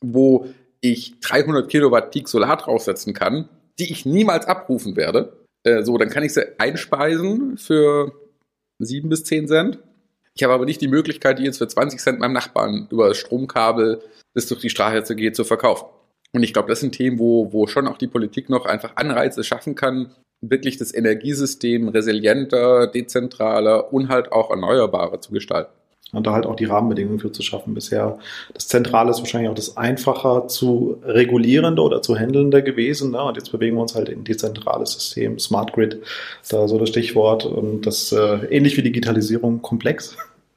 [0.00, 0.48] wo
[0.80, 5.36] ich 300 Kilowatt Peak Solar draufsetzen kann, die ich niemals abrufen werde.
[5.62, 8.12] Äh, so, dann kann ich sie einspeisen für
[8.78, 9.78] 7 bis 10 Cent.
[10.34, 13.18] Ich habe aber nicht die Möglichkeit, die jetzt für 20 Cent meinem Nachbarn über das
[13.18, 14.02] Stromkabel,
[14.34, 15.86] das durch die Straße geht, zu verkaufen.
[16.32, 19.44] Und ich glaube, das sind Themen, wo, wo schon auch die Politik noch einfach Anreize
[19.44, 25.72] schaffen kann, wirklich das Energiesystem resilienter, dezentraler und halt auch erneuerbarer zu gestalten
[26.16, 27.74] und da halt auch die Rahmenbedingungen für zu schaffen.
[27.74, 28.18] Bisher
[28.52, 33.12] das Zentrale ist wahrscheinlich auch das einfacher zu regulierende oder zu handelnde gewesen.
[33.12, 33.22] Ne?
[33.22, 36.02] Und jetzt bewegen wir uns halt in dezentrales System, Smart Grid,
[36.48, 37.44] da so das Stichwort.
[37.44, 40.16] Und das äh, ähnlich wie Digitalisierung komplex.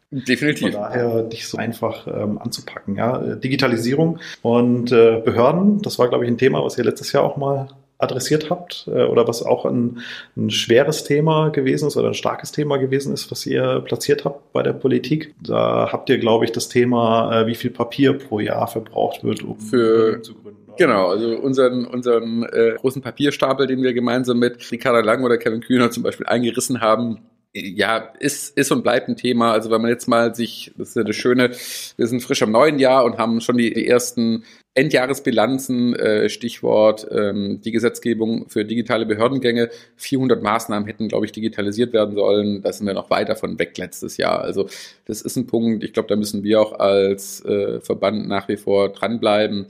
[0.10, 0.72] Definitiv.
[0.74, 2.96] Von daher nicht so einfach ähm, anzupacken.
[2.96, 3.17] Ja?
[3.17, 7.36] Digitalisierung und äh, Behörden, das war, glaube ich, ein Thema, was ihr letztes Jahr auch
[7.36, 7.67] mal
[8.00, 10.00] adressiert habt äh, oder was auch ein,
[10.36, 14.54] ein, schweres Thema gewesen ist oder ein starkes Thema gewesen ist, was ihr platziert habt
[14.54, 15.34] bei der Politik.
[15.42, 19.44] Da habt ihr, glaube ich, das Thema, äh, wie viel Papier pro Jahr verbraucht wird,
[19.44, 20.68] um Für zu gründen.
[20.78, 25.62] Genau, also unseren, unseren äh, großen Papierstapel, den wir gemeinsam mit Ricarda Lang oder Kevin
[25.62, 27.20] Kühner zum Beispiel eingerissen haben,
[27.54, 29.52] ja, ist, ist und bleibt ein Thema.
[29.52, 31.52] Also wenn man jetzt mal sich, das ist ja das Schöne,
[31.96, 34.44] wir sind frisch am neuen Jahr und haben schon die, die ersten
[34.78, 39.70] Endjahresbilanzen, äh, Stichwort ähm, die Gesetzgebung für digitale Behördengänge.
[39.96, 42.62] 400 Maßnahmen hätten, glaube ich, digitalisiert werden sollen.
[42.62, 44.42] Da sind wir noch weiter von weg letztes Jahr.
[44.42, 44.70] Also
[45.06, 48.58] das ist ein Punkt, ich glaube, da müssen wir auch als äh, Verband nach wie
[48.58, 49.66] vor dranbleiben.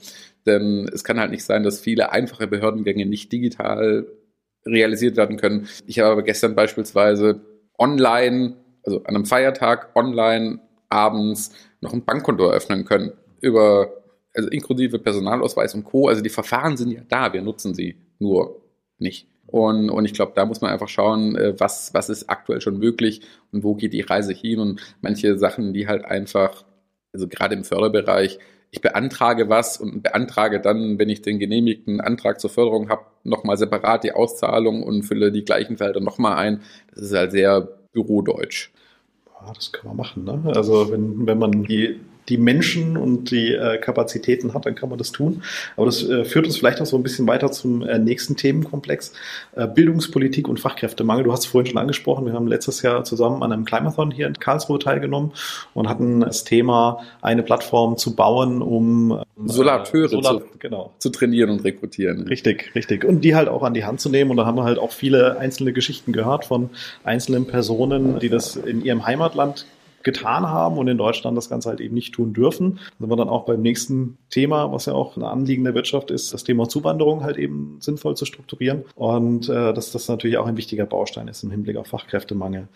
[0.46, 4.08] Denn es kann halt nicht sein, dass viele einfache Behördengänge nicht digital
[4.66, 5.70] realisiert werden können.
[5.86, 7.40] Ich habe aber gestern beispielsweise
[7.78, 13.90] online, also an einem Feiertag online abends noch ein Bankkonto eröffnen können über
[14.38, 16.08] also inklusive Personalausweis und Co.
[16.08, 18.62] Also die Verfahren sind ja da, wir nutzen sie nur
[19.00, 19.28] nicht.
[19.48, 22.78] Und, und ich glaube, da muss man einfach schauen, äh, was, was ist aktuell schon
[22.78, 23.22] möglich
[23.52, 26.66] und wo geht die Reise hin und manche Sachen, die halt einfach,
[27.14, 32.42] also gerade im Förderbereich, ich beantrage was und beantrage dann, wenn ich den genehmigten Antrag
[32.42, 36.62] zur Förderung habe, nochmal separat die Auszahlung und fülle die gleichen Felder nochmal ein.
[36.94, 38.72] Das ist halt sehr Bürodeutsch.
[39.26, 40.26] Ja, das kann man machen.
[40.26, 40.52] Ne?
[40.54, 44.98] Also wenn, wenn man die die Menschen und die äh, Kapazitäten hat, dann kann man
[44.98, 45.44] das tun.
[45.76, 49.14] Aber das äh, führt uns vielleicht auch so ein bisschen weiter zum äh, nächsten Themenkomplex.
[49.56, 51.24] Äh, Bildungspolitik und Fachkräftemangel.
[51.24, 52.26] Du hast es vorhin schon angesprochen.
[52.26, 55.32] Wir haben letztes Jahr zusammen an einem Climathon hier in Karlsruhe teilgenommen
[55.74, 60.94] und hatten das Thema, eine Plattform zu bauen, um äh, Solateure Solar, zu, genau.
[61.00, 62.28] zu trainieren und rekrutieren.
[62.28, 63.06] Richtig, richtig.
[63.06, 64.32] Und die halt auch an die Hand zu nehmen.
[64.32, 66.70] Und da haben wir halt auch viele einzelne Geschichten gehört von
[67.04, 69.66] einzelnen Personen, die das in ihrem Heimatland
[70.08, 72.76] getan haben und in Deutschland das Ganze halt eben nicht tun dürfen.
[72.76, 76.12] Da sind wir dann auch beim nächsten Thema, was ja auch ein Anliegen der Wirtschaft
[76.12, 80.48] ist, das Thema Zuwanderung halt eben sinnvoll zu strukturieren und äh, dass das natürlich auch
[80.48, 82.70] ein wichtiger Baustein ist im Hinblick auf Fachkräftemangel.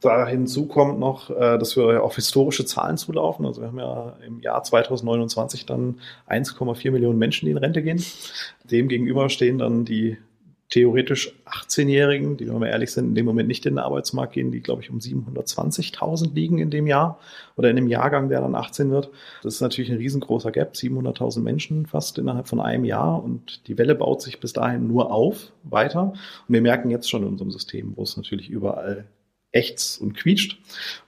[0.00, 3.46] Da hinzu kommt noch, äh, dass wir auf historische Zahlen zulaufen.
[3.46, 8.02] Also wir haben ja im Jahr 2029 dann 1,4 Millionen Menschen, die in Rente gehen.
[8.64, 10.16] Dem gegenüber stehen dann die
[10.72, 14.50] theoretisch 18-Jährigen, die, wenn wir ehrlich sind, in dem Moment nicht in den Arbeitsmarkt gehen,
[14.50, 17.20] die, glaube ich, um 720.000 liegen in dem Jahr
[17.56, 19.10] oder in dem Jahrgang, der dann 18 wird.
[19.42, 23.76] Das ist natürlich ein riesengroßer Gap, 700.000 Menschen fast innerhalb von einem Jahr und die
[23.76, 26.14] Welle baut sich bis dahin nur auf, weiter.
[26.48, 29.04] Und wir merken jetzt schon in unserem System, wo es natürlich überall
[29.50, 30.58] ächzt und quietscht.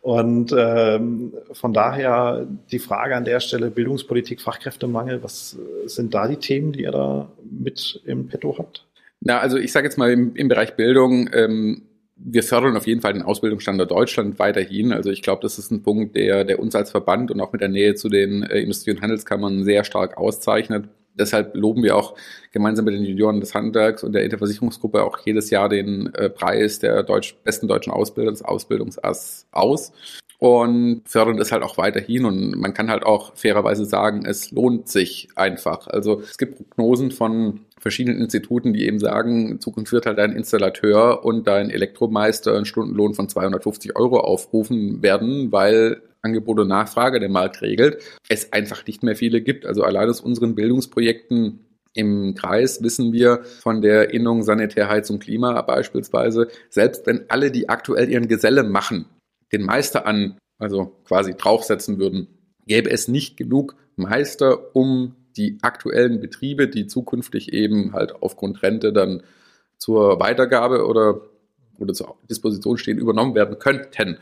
[0.02, 6.36] Und ähm, von daher die Frage an der Stelle Bildungspolitik, Fachkräftemangel, was sind da die
[6.36, 8.84] Themen, die ihr da mit im Petto habt?
[9.24, 11.82] Na, also ich sage jetzt mal im, im Bereich Bildung, ähm,
[12.16, 14.92] wir fördern auf jeden Fall den Ausbildungsstandort Deutschland weiterhin.
[14.92, 17.60] Also ich glaube, das ist ein Punkt, der, der uns als Verband und auch mit
[17.60, 20.88] der Nähe zu den äh, Industrie- und Handelskammern sehr stark auszeichnet.
[21.14, 22.16] Deshalb loben wir auch
[22.52, 26.80] gemeinsam mit den Junioren des Handwerks und der Interversicherungsgruppe auch jedes Jahr den äh, Preis
[26.80, 29.92] der Deutsch, besten deutschen Ausbilder des Ausbildungsass aus
[30.38, 32.24] und fördern das halt auch weiterhin.
[32.24, 35.86] Und man kann halt auch fairerweise sagen, es lohnt sich einfach.
[35.86, 40.32] Also es gibt Prognosen von verschiedenen Instituten, die eben sagen, in Zukunft wird halt dein
[40.32, 47.20] Installateur und dein Elektromeister einen Stundenlohn von 250 Euro aufrufen werden, weil Angebot und Nachfrage
[47.20, 49.66] der Markt regelt, es einfach nicht mehr viele gibt.
[49.66, 51.60] Also allein aus unseren Bildungsprojekten
[51.92, 57.68] im Kreis wissen wir von der Innung Sanitär, Heizung, Klima beispielsweise, selbst wenn alle, die
[57.68, 59.06] aktuell ihren Geselle machen,
[59.58, 62.28] den Meister an, also quasi draufsetzen würden,
[62.66, 68.92] gäbe es nicht genug Meister, um die aktuellen Betriebe, die zukünftig eben halt aufgrund Rente
[68.92, 69.22] dann
[69.78, 71.22] zur Weitergabe oder,
[71.78, 74.18] oder zur Disposition stehen, übernommen werden könnten.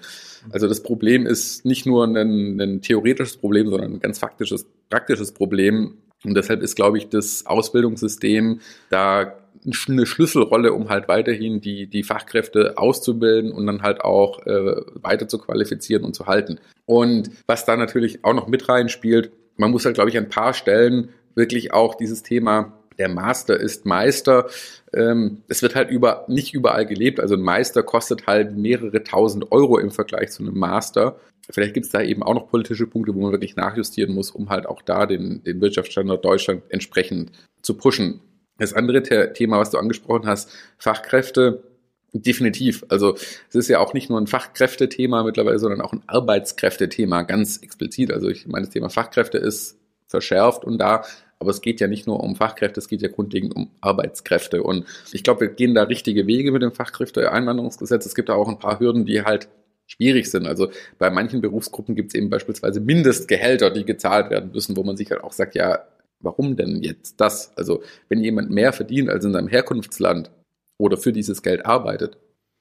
[0.51, 5.33] Also das Problem ist nicht nur ein, ein theoretisches Problem, sondern ein ganz faktisches, praktisches
[5.33, 5.99] Problem.
[6.25, 8.61] Und deshalb ist, glaube ich, das Ausbildungssystem
[8.91, 14.83] da eine Schlüsselrolle, um halt weiterhin die, die Fachkräfte auszubilden und dann halt auch äh,
[14.95, 16.59] weiter zu qualifizieren und zu halten.
[16.85, 20.31] Und was da natürlich auch noch mit reinspielt, man muss halt, glaube ich, an ein
[20.31, 24.49] paar Stellen wirklich auch dieses Thema der Master ist Meister.
[24.93, 27.21] Ähm, es wird halt über, nicht überall gelebt.
[27.21, 31.17] Also ein Meister kostet halt mehrere tausend Euro im Vergleich zu einem Master.
[31.51, 34.49] Vielleicht gibt es da eben auch noch politische Punkte, wo man wirklich nachjustieren muss, um
[34.49, 37.33] halt auch da den, den Wirtschaftsstandort Deutschland entsprechend
[37.63, 38.21] zu pushen.
[38.59, 41.65] Das andere Thema, was du angesprochen hast, Fachkräfte,
[42.13, 42.85] definitiv.
[42.89, 43.15] Also
[43.49, 48.13] es ist ja auch nicht nur ein Fachkräftethema mittlerweile, sondern auch ein Arbeitskräftethema, ganz explizit.
[48.13, 51.03] Also ich meine, das Thema Fachkräfte ist verschärft und da
[51.43, 54.63] aber es geht ja nicht nur um Fachkräfte, es geht ja grundlegend um Arbeitskräfte.
[54.63, 58.07] Und ich glaube, wir gehen da richtige Wege mit dem Fachkräfte-Einwanderungsgesetz.
[58.07, 59.49] Es gibt da auch ein paar Hürden, die halt
[59.93, 60.47] schwierig sind.
[60.47, 64.97] Also bei manchen Berufsgruppen gibt es eben beispielsweise Mindestgehälter, die gezahlt werden müssen, wo man
[64.97, 65.87] sich halt auch sagt, ja,
[66.21, 67.57] warum denn jetzt das?
[67.57, 70.31] Also wenn jemand mehr verdient als in seinem Herkunftsland
[70.79, 72.17] oder für dieses Geld arbeitet,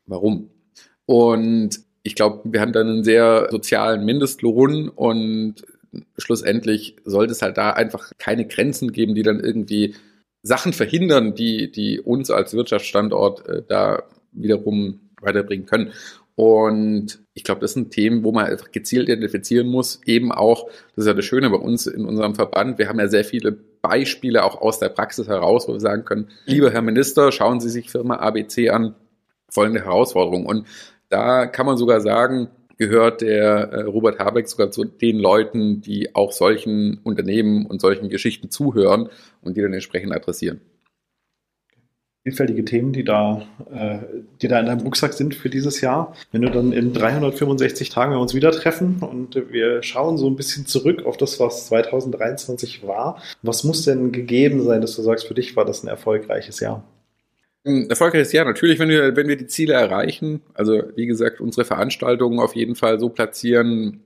[0.05, 0.49] warum?
[1.05, 5.55] Und ich glaube, wir haben dann einen sehr sozialen Mindestlohn und
[6.17, 9.95] schlussendlich sollte es halt da einfach keine Grenzen geben, die dann irgendwie
[10.41, 15.91] Sachen verhindern, die, die uns als Wirtschaftsstandort äh, da wiederum weiterbringen können.
[16.41, 20.01] Und ich glaube, das sind Themen, wo man einfach gezielt identifizieren muss.
[20.07, 20.65] Eben auch,
[20.95, 23.51] das ist ja das Schöne bei uns in unserem Verband, wir haben ja sehr viele
[23.51, 27.69] Beispiele auch aus der Praxis heraus, wo wir sagen können, lieber Herr Minister, schauen Sie
[27.69, 28.95] sich Firma ABC an,
[29.51, 30.47] folgende Herausforderung.
[30.47, 30.65] Und
[31.09, 32.47] da kann man sogar sagen,
[32.79, 38.09] gehört der äh, Robert Habeck sogar zu den Leuten, die auch solchen Unternehmen und solchen
[38.09, 39.09] Geschichten zuhören
[39.43, 40.59] und die dann entsprechend adressieren.
[42.23, 43.97] Vielfältige Themen, die da, äh,
[44.41, 46.15] die da in deinem Rucksack sind für dieses Jahr.
[46.31, 50.35] Wenn du dann in 365 Tagen wir uns wieder treffen und wir schauen so ein
[50.35, 53.21] bisschen zurück auf das, was 2023 war.
[53.41, 56.83] Was muss denn gegeben sein, dass du sagst, für dich war das ein erfolgreiches Jahr?
[57.63, 60.41] Ein erfolgreiches Jahr, natürlich, wenn wir, wenn wir die Ziele erreichen.
[60.53, 64.01] Also, wie gesagt, unsere Veranstaltungen auf jeden Fall so platzieren,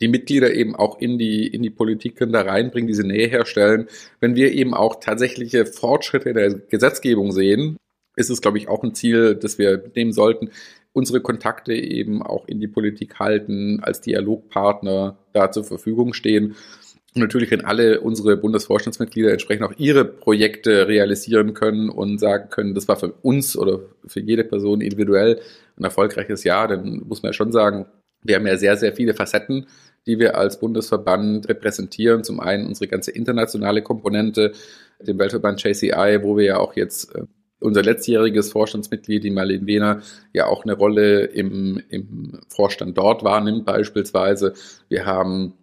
[0.00, 3.88] die Mitglieder eben auch in die, in die Politik können da reinbringen, diese Nähe herstellen.
[4.20, 7.76] Wenn wir eben auch tatsächliche Fortschritte in der Gesetzgebung sehen,
[8.16, 10.50] ist es, glaube ich, auch ein Ziel, das wir nehmen sollten,
[10.92, 16.56] unsere Kontakte eben auch in die Politik halten, als Dialogpartner da zur Verfügung stehen.
[17.14, 22.74] Und natürlich, wenn alle unsere Bundesvorstandsmitglieder entsprechend auch ihre Projekte realisieren können und sagen können,
[22.74, 25.40] das war für uns oder für jede Person individuell
[25.76, 27.86] ein erfolgreiches Jahr, dann muss man ja schon sagen,
[28.22, 29.66] wir haben ja sehr, sehr viele Facetten,
[30.08, 32.24] die wir als Bundesverband repräsentieren.
[32.24, 34.52] Zum einen unsere ganze internationale Komponente,
[35.00, 37.24] den Weltverband JCI, wo wir ja auch jetzt äh,
[37.60, 40.02] unser letztjähriges Vorstandsmitglied, die Marlene Wehner,
[40.32, 44.54] ja auch eine Rolle im, im Vorstand dort wahrnimmt beispielsweise.
[44.88, 45.54] Wir haben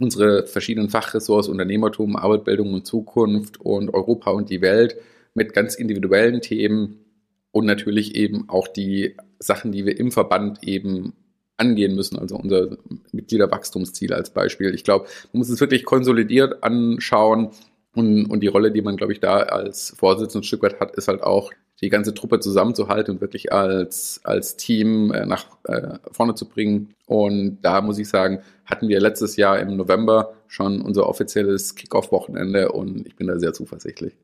[0.00, 4.96] unsere verschiedenen Fachressorts Unternehmertum, Arbeitbildung und Zukunft und Europa und die Welt
[5.34, 7.04] mit ganz individuellen Themen
[7.52, 11.12] und natürlich eben auch die Sachen, die wir im Verband eben
[11.60, 12.76] angehen müssen, also unser
[13.12, 14.74] Mitgliederwachstumsziel als Beispiel.
[14.74, 17.50] Ich glaube, man muss es wirklich konsolidiert anschauen
[17.94, 20.96] und, und die Rolle, die man, glaube ich, da als Vorsitzender ein Stück weit hat,
[20.96, 25.98] ist halt auch, die ganze Truppe zusammenzuhalten und wirklich als, als Team äh, nach äh,
[26.12, 26.94] vorne zu bringen.
[27.06, 32.72] Und da muss ich sagen, hatten wir letztes Jahr im November schon unser offizielles Kickoff-Wochenende
[32.72, 34.14] und ich bin da sehr zuversichtlich.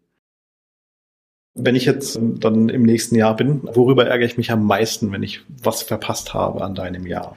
[1.58, 5.22] Wenn ich jetzt dann im nächsten Jahr bin, worüber ärgere ich mich am meisten, wenn
[5.22, 7.34] ich was verpasst habe an deinem Jahr?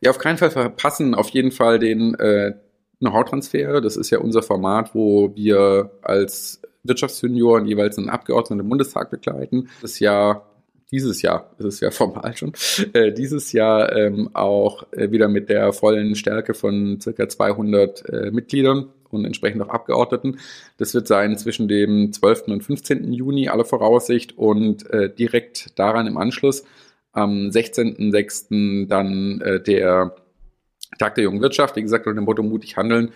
[0.00, 2.54] Ja, auf keinen Fall verpassen, auf jeden Fall den äh,
[3.00, 3.80] Know-how-Transfer.
[3.80, 9.68] Das ist ja unser Format, wo wir als Wirtschaftsjunioren jeweils einen Abgeordneten im Bundestag begleiten.
[9.82, 10.46] Das Jahr
[10.92, 12.52] dieses Jahr, ist es ja formal schon,
[12.92, 18.30] äh, dieses Jahr ähm, auch äh, wieder mit der vollen Stärke von circa 200 äh,
[18.30, 20.38] Mitgliedern und entsprechend auch Abgeordneten.
[20.76, 22.48] Das wird sein zwischen dem 12.
[22.48, 23.12] und 15.
[23.12, 26.64] Juni aller Voraussicht und äh, direkt daran im Anschluss
[27.12, 28.86] am 16.06.
[28.88, 30.14] dann äh, der
[30.98, 33.12] Tag der jungen Wirtschaft, wie gesagt, unter dem Motto mutig handeln,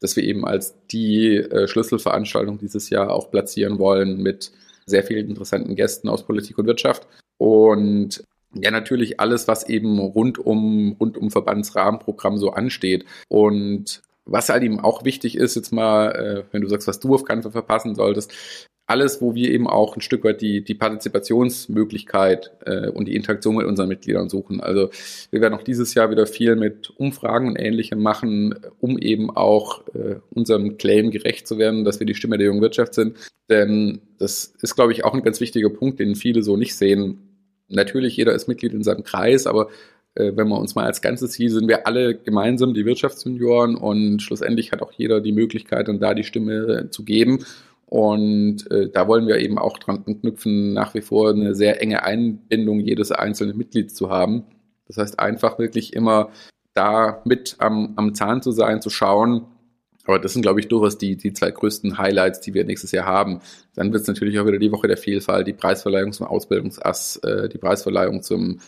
[0.00, 4.52] dass wir eben als die äh, Schlüsselveranstaltung dieses Jahr auch platzieren wollen mit
[4.86, 7.06] sehr vielen interessanten Gästen aus Politik und Wirtschaft.
[7.38, 8.22] Und
[8.54, 13.04] ja, natürlich alles, was eben rund um, rund um Verbandsrahmenprogramm so ansteht.
[13.28, 17.14] Und was halt eben auch wichtig ist, jetzt mal, äh, wenn du sagst, was du
[17.14, 18.32] auf keinen Fall verpassen solltest,
[18.86, 23.56] alles, wo wir eben auch ein Stück weit die, die Partizipationsmöglichkeit äh, und die Interaktion
[23.56, 24.60] mit unseren Mitgliedern suchen.
[24.60, 24.90] Also
[25.30, 29.82] wir werden auch dieses Jahr wieder viel mit Umfragen und Ähnlichem machen, um eben auch
[29.88, 33.16] äh, unserem Claim gerecht zu werden, dass wir die Stimme der jungen Wirtschaft sind.
[33.50, 37.18] Denn das ist, glaube ich, auch ein ganz wichtiger Punkt, den viele so nicht sehen.
[37.68, 39.68] Natürlich, jeder ist Mitglied in seinem Kreis, aber
[40.16, 44.72] wenn wir uns mal als Ganzes sieht, sind wir alle gemeinsam die Wirtschaftsjunioren und schlussendlich
[44.72, 47.44] hat auch jeder die Möglichkeit, dann da die Stimme zu geben.
[47.86, 52.02] Und äh, da wollen wir eben auch dran knüpfen, nach wie vor eine sehr enge
[52.02, 54.44] Einbindung jedes einzelnen Mitglieds zu haben.
[54.88, 56.30] Das heißt, einfach wirklich immer
[56.74, 59.46] da mit am, am Zahn zu sein, zu schauen.
[60.04, 63.06] Aber das sind, glaube ich, durchaus die, die zwei größten Highlights, die wir nächstes Jahr
[63.06, 63.40] haben.
[63.74, 67.48] Dann wird es natürlich auch wieder die Woche der Vielfalt, die Preisverleihung zum Ausbildungsass, äh,
[67.48, 68.60] die Preisverleihung zum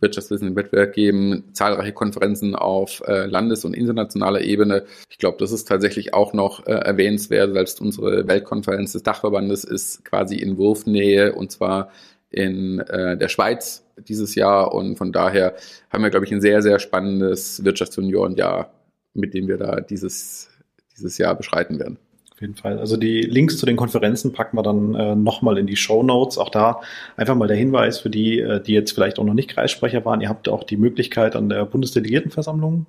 [0.00, 4.84] Wirtschaftswissen im Wettbewerb geben, zahlreiche Konferenzen auf äh, Landes- und internationaler Ebene.
[5.10, 7.52] Ich glaube, das ist tatsächlich auch noch äh, erwähnenswert.
[7.52, 11.90] Selbst unsere Weltkonferenz des Dachverbandes ist quasi in Wurfnähe und zwar
[12.30, 14.74] in äh, der Schweiz dieses Jahr.
[14.74, 15.54] Und von daher
[15.90, 18.72] haben wir, glaube ich, ein sehr, sehr spannendes Wirtschaftsjuniorenjahr,
[19.14, 20.50] mit dem wir da dieses,
[20.96, 21.98] dieses Jahr beschreiten werden.
[22.36, 22.78] Auf jeden Fall.
[22.78, 26.36] Also die Links zu den Konferenzen packen wir dann äh, nochmal in die Show Notes.
[26.36, 26.82] Auch da
[27.16, 30.20] einfach mal der Hinweis für die, äh, die jetzt vielleicht auch noch nicht Kreissprecher waren.
[30.20, 32.84] Ihr habt auch die Möglichkeit, an der Bundesdelegiertenversammlung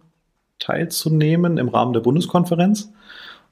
[0.60, 2.92] teilzunehmen im Rahmen der Bundeskonferenz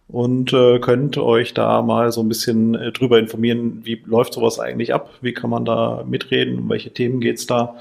[0.10, 4.60] und äh, könnt euch da mal so ein bisschen äh, drüber informieren, wie läuft sowas
[4.60, 7.78] eigentlich ab, wie kann man da mitreden, um welche Themen geht's da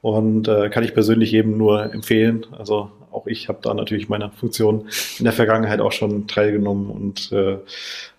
[0.00, 2.46] und äh, kann ich persönlich jedem nur empfehlen.
[2.56, 4.88] Also auch ich habe da natürlich meine Funktion
[5.18, 7.58] in der Vergangenheit auch schon teilgenommen und äh,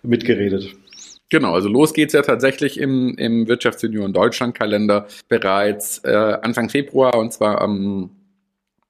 [0.02, 0.74] mitgeredet.
[1.30, 7.16] Genau, also los geht's ja tatsächlich im, im Wirtschaftsunion Deutschland Kalender bereits äh, Anfang Februar
[7.16, 8.10] und zwar am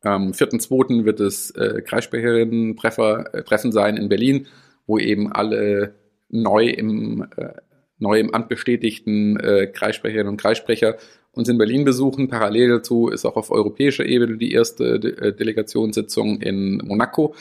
[0.03, 1.05] am 4.2.
[1.05, 4.47] wird es äh, Kreissprecherinnen-Treffen sein in Berlin,
[4.87, 5.95] wo eben alle
[6.31, 7.51] neu im, äh,
[7.99, 10.97] neu im Amt bestätigten äh, Kreissprecherinnen und Kreissprecher
[11.33, 12.28] uns in Berlin besuchen.
[12.28, 17.35] Parallel dazu ist auch auf europäischer Ebene die erste De äh, Delegationssitzung in Monaco.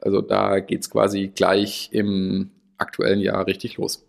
[0.00, 4.04] Also da geht es quasi gleich im aktuellen Jahr richtig los.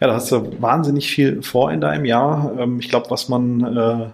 [0.00, 2.56] Ja, da hast du wahnsinnig viel vor in deinem Jahr.
[2.58, 4.10] Ähm, ich glaube, was man äh,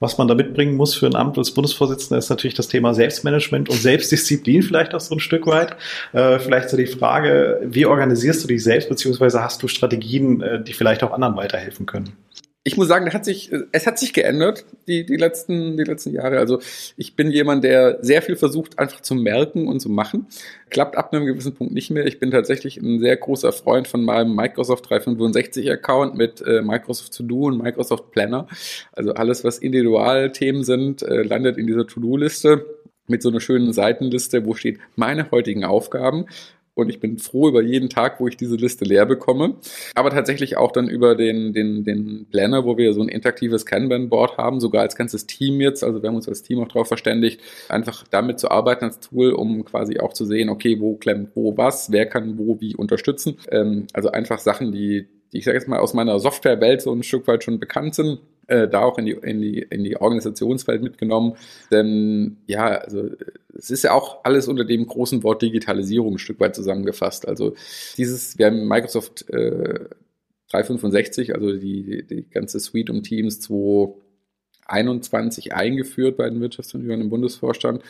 [0.00, 3.68] was man da mitbringen muss für ein Amt als Bundesvorsitzender, ist natürlich das Thema Selbstmanagement
[3.68, 5.76] und Selbstdisziplin vielleicht auch so ein Stück weit.
[6.12, 10.62] Äh, vielleicht so die Frage, wie organisierst du dich selbst, beziehungsweise hast du Strategien, äh,
[10.62, 12.12] die vielleicht auch anderen weiterhelfen können?
[12.66, 16.38] Ich muss sagen, hat sich, es hat sich geändert, die, die, letzten, die letzten Jahre.
[16.38, 16.60] Also
[16.96, 20.26] ich bin jemand, der sehr viel versucht, einfach zu merken und zu machen.
[20.70, 22.06] Klappt ab einem gewissen Punkt nicht mehr.
[22.06, 27.48] Ich bin tatsächlich ein sehr großer Freund von meinem Microsoft 365-Account mit äh, Microsoft To-Do
[27.48, 28.48] und Microsoft Planner.
[28.92, 32.64] Also alles, was Individualthemen sind, äh, landet in dieser To-Do-Liste
[33.06, 36.24] mit so einer schönen Seitenliste, wo steht meine heutigen Aufgaben
[36.74, 39.56] und ich bin froh über jeden Tag, wo ich diese Liste leer bekomme.
[39.94, 44.36] Aber tatsächlich auch dann über den, den, den Planner, wo wir so ein interaktives Kanban-Board
[44.38, 45.84] haben, sogar als ganzes Team jetzt.
[45.84, 49.32] Also wir haben uns als Team auch darauf verständigt, einfach damit zu arbeiten als Tool,
[49.32, 53.36] um quasi auch zu sehen, okay, wo klemmt wo was, wer kann wo wie unterstützen.
[53.50, 57.02] Ähm, also einfach Sachen, die, die ich sage jetzt mal aus meiner Softwarewelt so ein
[57.02, 60.82] Stück weit schon bekannt sind äh, da auch in die, in die, in die Organisationswelt
[60.82, 61.36] mitgenommen.
[61.70, 63.10] Denn ja, also
[63.56, 67.28] es ist ja auch alles unter dem großen Wort Digitalisierung ein Stück weit zusammengefasst.
[67.28, 67.54] Also
[67.96, 69.88] dieses, wir haben Microsoft äh,
[70.50, 77.82] 365, also die, die ganze Suite um Teams 2021 eingeführt bei den Wirtschaftsunionen im Bundesvorstand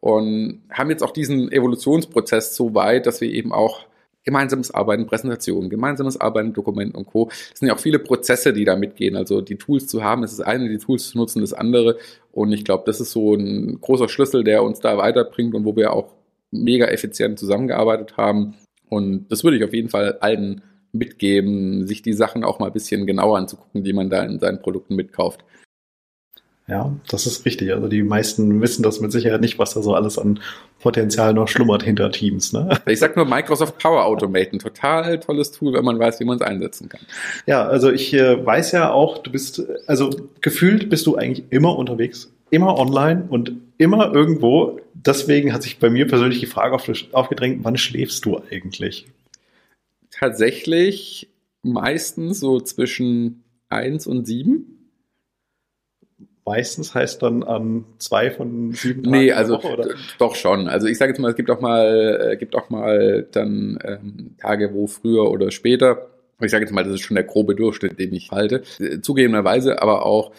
[0.00, 3.86] und haben jetzt auch diesen Evolutionsprozess so weit, dass wir eben auch
[4.24, 7.28] gemeinsames Arbeiten, Präsentationen, gemeinsames Arbeiten, Dokumenten und Co.
[7.30, 9.16] Es sind ja auch viele Prozesse, die da mitgehen.
[9.16, 11.98] Also die Tools zu haben, ist das eine, die Tools zu nutzen, das andere.
[12.30, 15.76] Und ich glaube, das ist so ein großer Schlüssel, der uns da weiterbringt und wo
[15.76, 16.14] wir auch
[16.50, 18.54] mega effizient zusammengearbeitet haben.
[18.88, 20.62] Und das würde ich auf jeden Fall allen
[20.92, 24.60] mitgeben, sich die Sachen auch mal ein bisschen genauer anzugucken, die man da in seinen
[24.60, 25.42] Produkten mitkauft.
[26.68, 27.72] Ja, das ist richtig.
[27.72, 30.40] Also die meisten wissen das mit Sicherheit nicht, was da so alles an
[30.80, 32.52] Potenzial noch schlummert hinter Teams.
[32.52, 32.80] Ne?
[32.86, 36.36] Ich sag nur Microsoft Power Automate, ein total tolles Tool, wenn man weiß, wie man
[36.36, 37.00] es einsetzen kann.
[37.46, 40.10] Ja, also ich äh, weiß ja auch, du bist, also
[40.40, 45.90] gefühlt bist du eigentlich immer unterwegs, immer online und immer irgendwo deswegen hat sich bei
[45.90, 46.76] mir persönlich die Frage
[47.12, 49.06] aufgedrängt, wann schläfst du eigentlich?
[50.10, 51.28] Tatsächlich
[51.62, 54.81] meistens so zwischen eins und sieben
[56.44, 59.16] meistens heißt dann an zwei von sieben Tagen?
[59.16, 59.88] Nee, also Woche, oder?
[60.18, 60.68] doch schon.
[60.68, 64.34] Also ich sage jetzt mal, es gibt auch mal, äh, gibt auch mal dann ähm,
[64.38, 66.08] Tage, wo früher oder später.
[66.40, 68.62] Ich sage jetzt mal, das ist schon der grobe Durchschnitt, den ich halte.
[68.80, 70.32] Äh, zugegebenerweise aber auch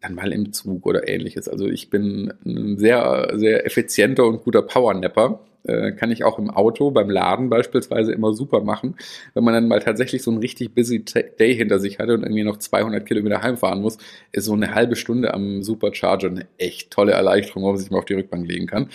[0.00, 1.48] dann mal im Zug oder ähnliches.
[1.48, 6.50] Also ich bin ein sehr, sehr effizienter und guter Powernapper äh, kann ich auch im
[6.50, 8.96] Auto beim Laden beispielsweise immer super machen.
[9.34, 12.44] Wenn man dann mal tatsächlich so einen richtig busy Day hinter sich hatte und irgendwie
[12.44, 13.98] noch 200 Kilometer heimfahren muss,
[14.32, 17.98] ist so eine halbe Stunde am Supercharger eine echt tolle Erleichterung, wo man sich mal
[17.98, 18.88] auf die Rückbank legen kann.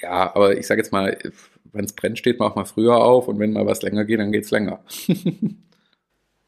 [0.00, 1.16] Ja, aber ich sage jetzt mal,
[1.72, 4.20] wenn es brennt, steht man auch mal früher auf und wenn mal was länger geht,
[4.20, 4.80] dann geht's länger.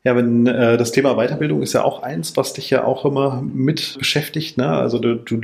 [0.05, 3.41] Ja, wenn äh, das Thema Weiterbildung ist ja auch eins, was dich ja auch immer
[3.41, 4.59] mit beschäftigt.
[4.59, 4.67] Ne?
[4.67, 5.41] Also du, du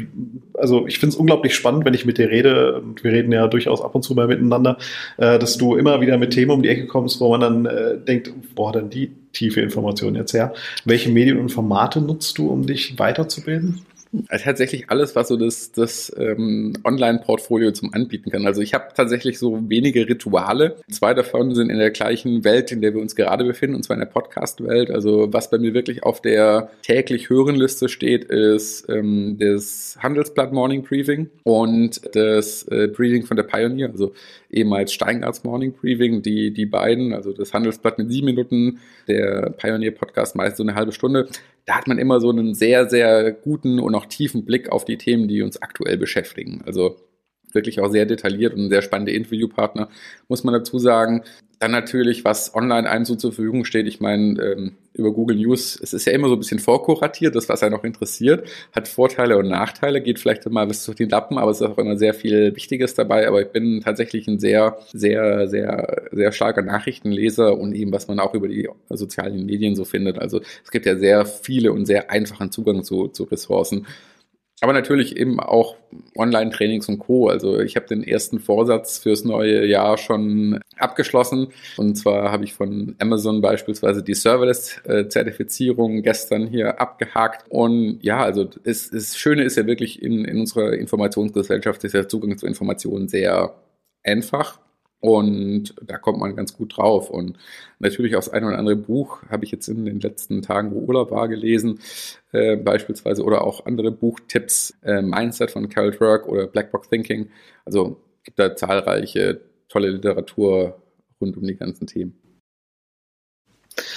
[0.54, 3.46] also ich finde es unglaublich spannend, wenn ich mit dir rede, und wir reden ja
[3.46, 4.78] durchaus ab und zu mal miteinander,
[5.16, 7.98] äh, dass du immer wieder mit Themen um die Ecke kommst, wo man dann äh,
[7.98, 10.52] denkt, boah, dann die tiefe Information jetzt her.
[10.84, 13.82] Welche Medien und Formate nutzt du, um dich weiterzubilden?
[14.28, 18.46] Also tatsächlich alles, was so das, das ähm, Online-Portfolio zum Anbieten kann.
[18.46, 20.76] Also ich habe tatsächlich so wenige Rituale.
[20.90, 23.94] Zwei davon sind in der gleichen Welt, in der wir uns gerade befinden, und zwar
[23.94, 24.90] in der Podcast-Welt.
[24.90, 30.82] Also was bei mir wirklich auf der täglich Hörenliste steht, ist ähm, das Handelsblatt Morning
[30.84, 34.14] Briefing und das äh, Briefing von der Pioneer, also
[34.50, 39.90] ehemals Steingarts Morning Briefing, die, die beiden, also das Handelsblatt mit sieben Minuten, der Pioneer
[39.90, 41.28] Podcast meist so eine halbe Stunde
[41.68, 44.96] da hat man immer so einen sehr, sehr guten und auch tiefen Blick auf die
[44.96, 46.62] Themen, die uns aktuell beschäftigen.
[46.64, 46.96] Also
[47.52, 49.88] wirklich auch sehr detailliert und sehr spannende Interviewpartner,
[50.28, 51.24] muss man dazu sagen.
[51.58, 53.86] Dann natürlich, was online einem so zur Verfügung steht.
[53.86, 57.48] Ich meine, ähm, über Google News, es ist ja immer so ein bisschen vorkuratiert, das,
[57.48, 61.38] was einen auch interessiert, hat Vorteile und Nachteile, geht vielleicht mal bis zu den Lappen,
[61.38, 63.28] aber es ist auch immer sehr viel Wichtiges dabei.
[63.28, 68.20] Aber ich bin tatsächlich ein sehr, sehr, sehr, sehr starker Nachrichtenleser und eben, was man
[68.20, 70.18] auch über die sozialen Medien so findet.
[70.18, 73.86] Also es gibt ja sehr viele und sehr einfachen Zugang zu, zu Ressourcen.
[74.60, 75.76] Aber natürlich eben auch
[76.16, 77.28] Online-Trainings und Co.
[77.28, 81.48] Also ich habe den ersten Vorsatz fürs neue Jahr schon abgeschlossen.
[81.76, 87.44] Und zwar habe ich von Amazon beispielsweise die Serverless-Zertifizierung gestern hier abgehakt.
[87.48, 92.08] Und ja, also es, das Schöne ist ja wirklich in, in unserer Informationsgesellschaft ist der
[92.08, 93.54] Zugang zu Informationen sehr
[94.02, 94.58] einfach.
[95.00, 97.08] Und da kommt man ganz gut drauf.
[97.08, 97.36] Und
[97.78, 100.80] natürlich auch das ein oder andere Buch habe ich jetzt in den letzten Tagen, wo
[100.80, 101.80] Urlaub war, gelesen,
[102.32, 107.30] äh, beispielsweise, oder auch andere Buchtipps, äh, Mindset von Carol Dweck oder Blackbox Thinking.
[107.64, 110.82] Also gibt da zahlreiche tolle Literatur
[111.20, 112.18] rund um die ganzen Themen.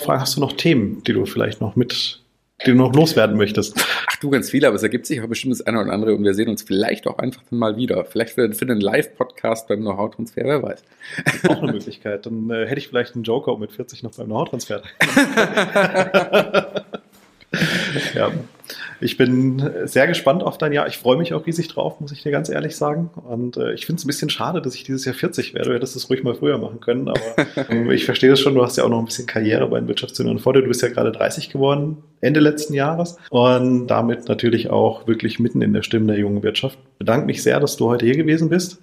[0.06, 2.21] Hast du noch Themen, die du vielleicht noch mit
[2.66, 3.84] die du noch loswerden möchtest.
[4.08, 6.24] Ach du, ganz viele, aber es ergibt sich auch bestimmt das eine oder andere und
[6.24, 8.06] wir sehen uns vielleicht auch einfach dann mal wieder.
[8.06, 10.84] Vielleicht für, für einen Live-Podcast beim Know-how-Transfer, wer weiß.
[11.48, 12.26] Auch eine Möglichkeit.
[12.26, 14.82] Dann äh, hätte ich vielleicht einen Joker mit 40 noch beim Know-how-Transfer.
[18.16, 18.32] ja.
[19.02, 20.88] Ich bin sehr gespannt auf dein Jahr.
[20.88, 23.10] Ich freue mich auch riesig drauf, muss ich dir ganz ehrlich sagen.
[23.28, 25.70] Und äh, ich finde es ein bisschen schade, dass ich dieses Jahr 40 werde.
[25.70, 27.08] Du hättest es ruhig mal früher machen können.
[27.08, 27.20] Aber
[27.70, 28.54] äh, ich verstehe das schon.
[28.54, 30.62] Du hast ja auch noch ein bisschen Karriere bei den Wirtschaftsunion vor dir.
[30.62, 33.18] Du bist ja gerade 30 geworden, Ende letzten Jahres.
[33.32, 36.78] Und damit natürlich auch wirklich mitten in der Stimme der jungen Wirtschaft.
[37.00, 38.82] Bedanke mich sehr, dass du heute hier gewesen bist.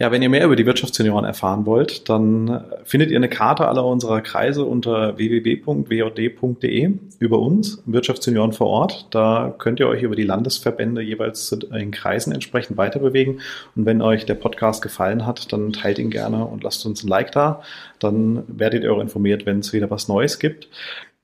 [0.00, 3.84] Ja, wenn ihr mehr über die Wirtschaftssenioren erfahren wollt, dann findet ihr eine Karte aller
[3.84, 6.90] unserer Kreise unter www.wjd.de
[7.20, 9.06] über uns, Wirtschaftssenioren vor Ort.
[9.12, 13.40] Da könnt ihr euch über die Landesverbände jeweils in Kreisen entsprechend weiterbewegen.
[13.76, 17.08] Und wenn euch der Podcast gefallen hat, dann teilt ihn gerne und lasst uns ein
[17.08, 17.62] Like da.
[18.00, 20.68] Dann werdet ihr auch informiert, wenn es wieder was Neues gibt.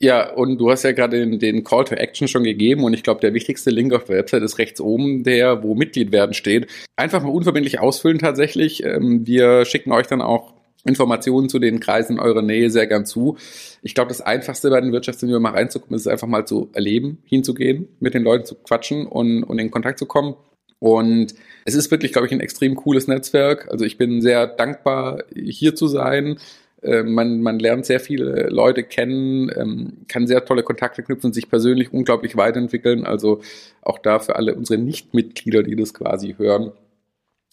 [0.03, 3.03] Ja, und du hast ja gerade den, den, Call to Action schon gegeben und ich
[3.03, 6.69] glaube, der wichtigste Link auf der Website ist rechts oben, der, wo Mitglied werden steht.
[6.97, 8.83] Einfach mal unverbindlich ausfüllen tatsächlich.
[8.83, 13.05] Ähm, wir schicken euch dann auch Informationen zu den Kreisen in eurer Nähe sehr gern
[13.05, 13.37] zu.
[13.83, 17.89] Ich glaube, das Einfachste bei den Wirtschaftssenioren mal reinzukommen, ist einfach mal zu erleben, hinzugehen,
[18.01, 20.35] mit den Leuten zu quatschen und, und in Kontakt zu kommen.
[20.79, 21.35] Und
[21.67, 23.69] es ist wirklich, glaube ich, ein extrem cooles Netzwerk.
[23.71, 26.39] Also ich bin sehr dankbar, hier zu sein.
[26.83, 31.49] Äh, man, man lernt sehr viele Leute kennen, ähm, kann sehr tolle Kontakte knüpfen, sich
[31.49, 33.05] persönlich unglaublich weiterentwickeln.
[33.05, 33.41] Also
[33.83, 36.73] auch da für alle unsere Nichtmitglieder, die das quasi hören,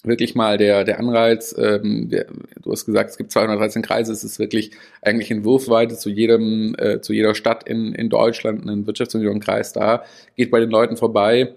[0.04, 2.28] wirklich mal der, der Anreiz, ähm, der,
[2.62, 4.72] du hast gesagt, es gibt 213 Kreise, es ist wirklich
[5.02, 10.04] eigentlich in Wurfweite zu jedem, äh, zu jeder Stadt in, in Deutschland, ein Wirtschaftsunion-Kreis da,
[10.36, 11.54] geht bei den Leuten vorbei,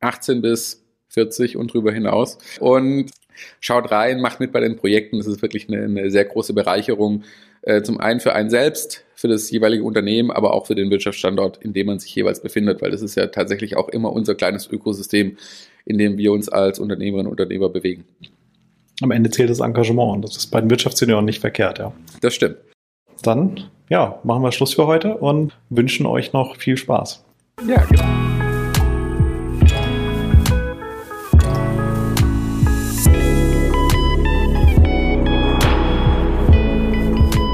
[0.00, 2.38] 18 bis 40 und drüber hinaus.
[2.60, 3.10] Und
[3.60, 5.18] Schaut rein, macht mit bei den Projekten.
[5.18, 7.24] Das ist wirklich eine, eine sehr große Bereicherung.
[7.62, 11.58] Äh, zum einen für einen selbst, für das jeweilige Unternehmen, aber auch für den Wirtschaftsstandort,
[11.62, 14.68] in dem man sich jeweils befindet, weil das ist ja tatsächlich auch immer unser kleines
[14.70, 15.38] Ökosystem,
[15.86, 18.04] in dem wir uns als Unternehmerinnen und Unternehmer bewegen.
[19.00, 21.92] Am Ende zählt das Engagement und das ist bei den Wirtschaftsjunioren nicht verkehrt, ja.
[22.20, 22.56] Das stimmt.
[23.22, 27.24] Dann, ja, machen wir Schluss für heute und wünschen euch noch viel Spaß.
[27.66, 28.33] Ja, genau.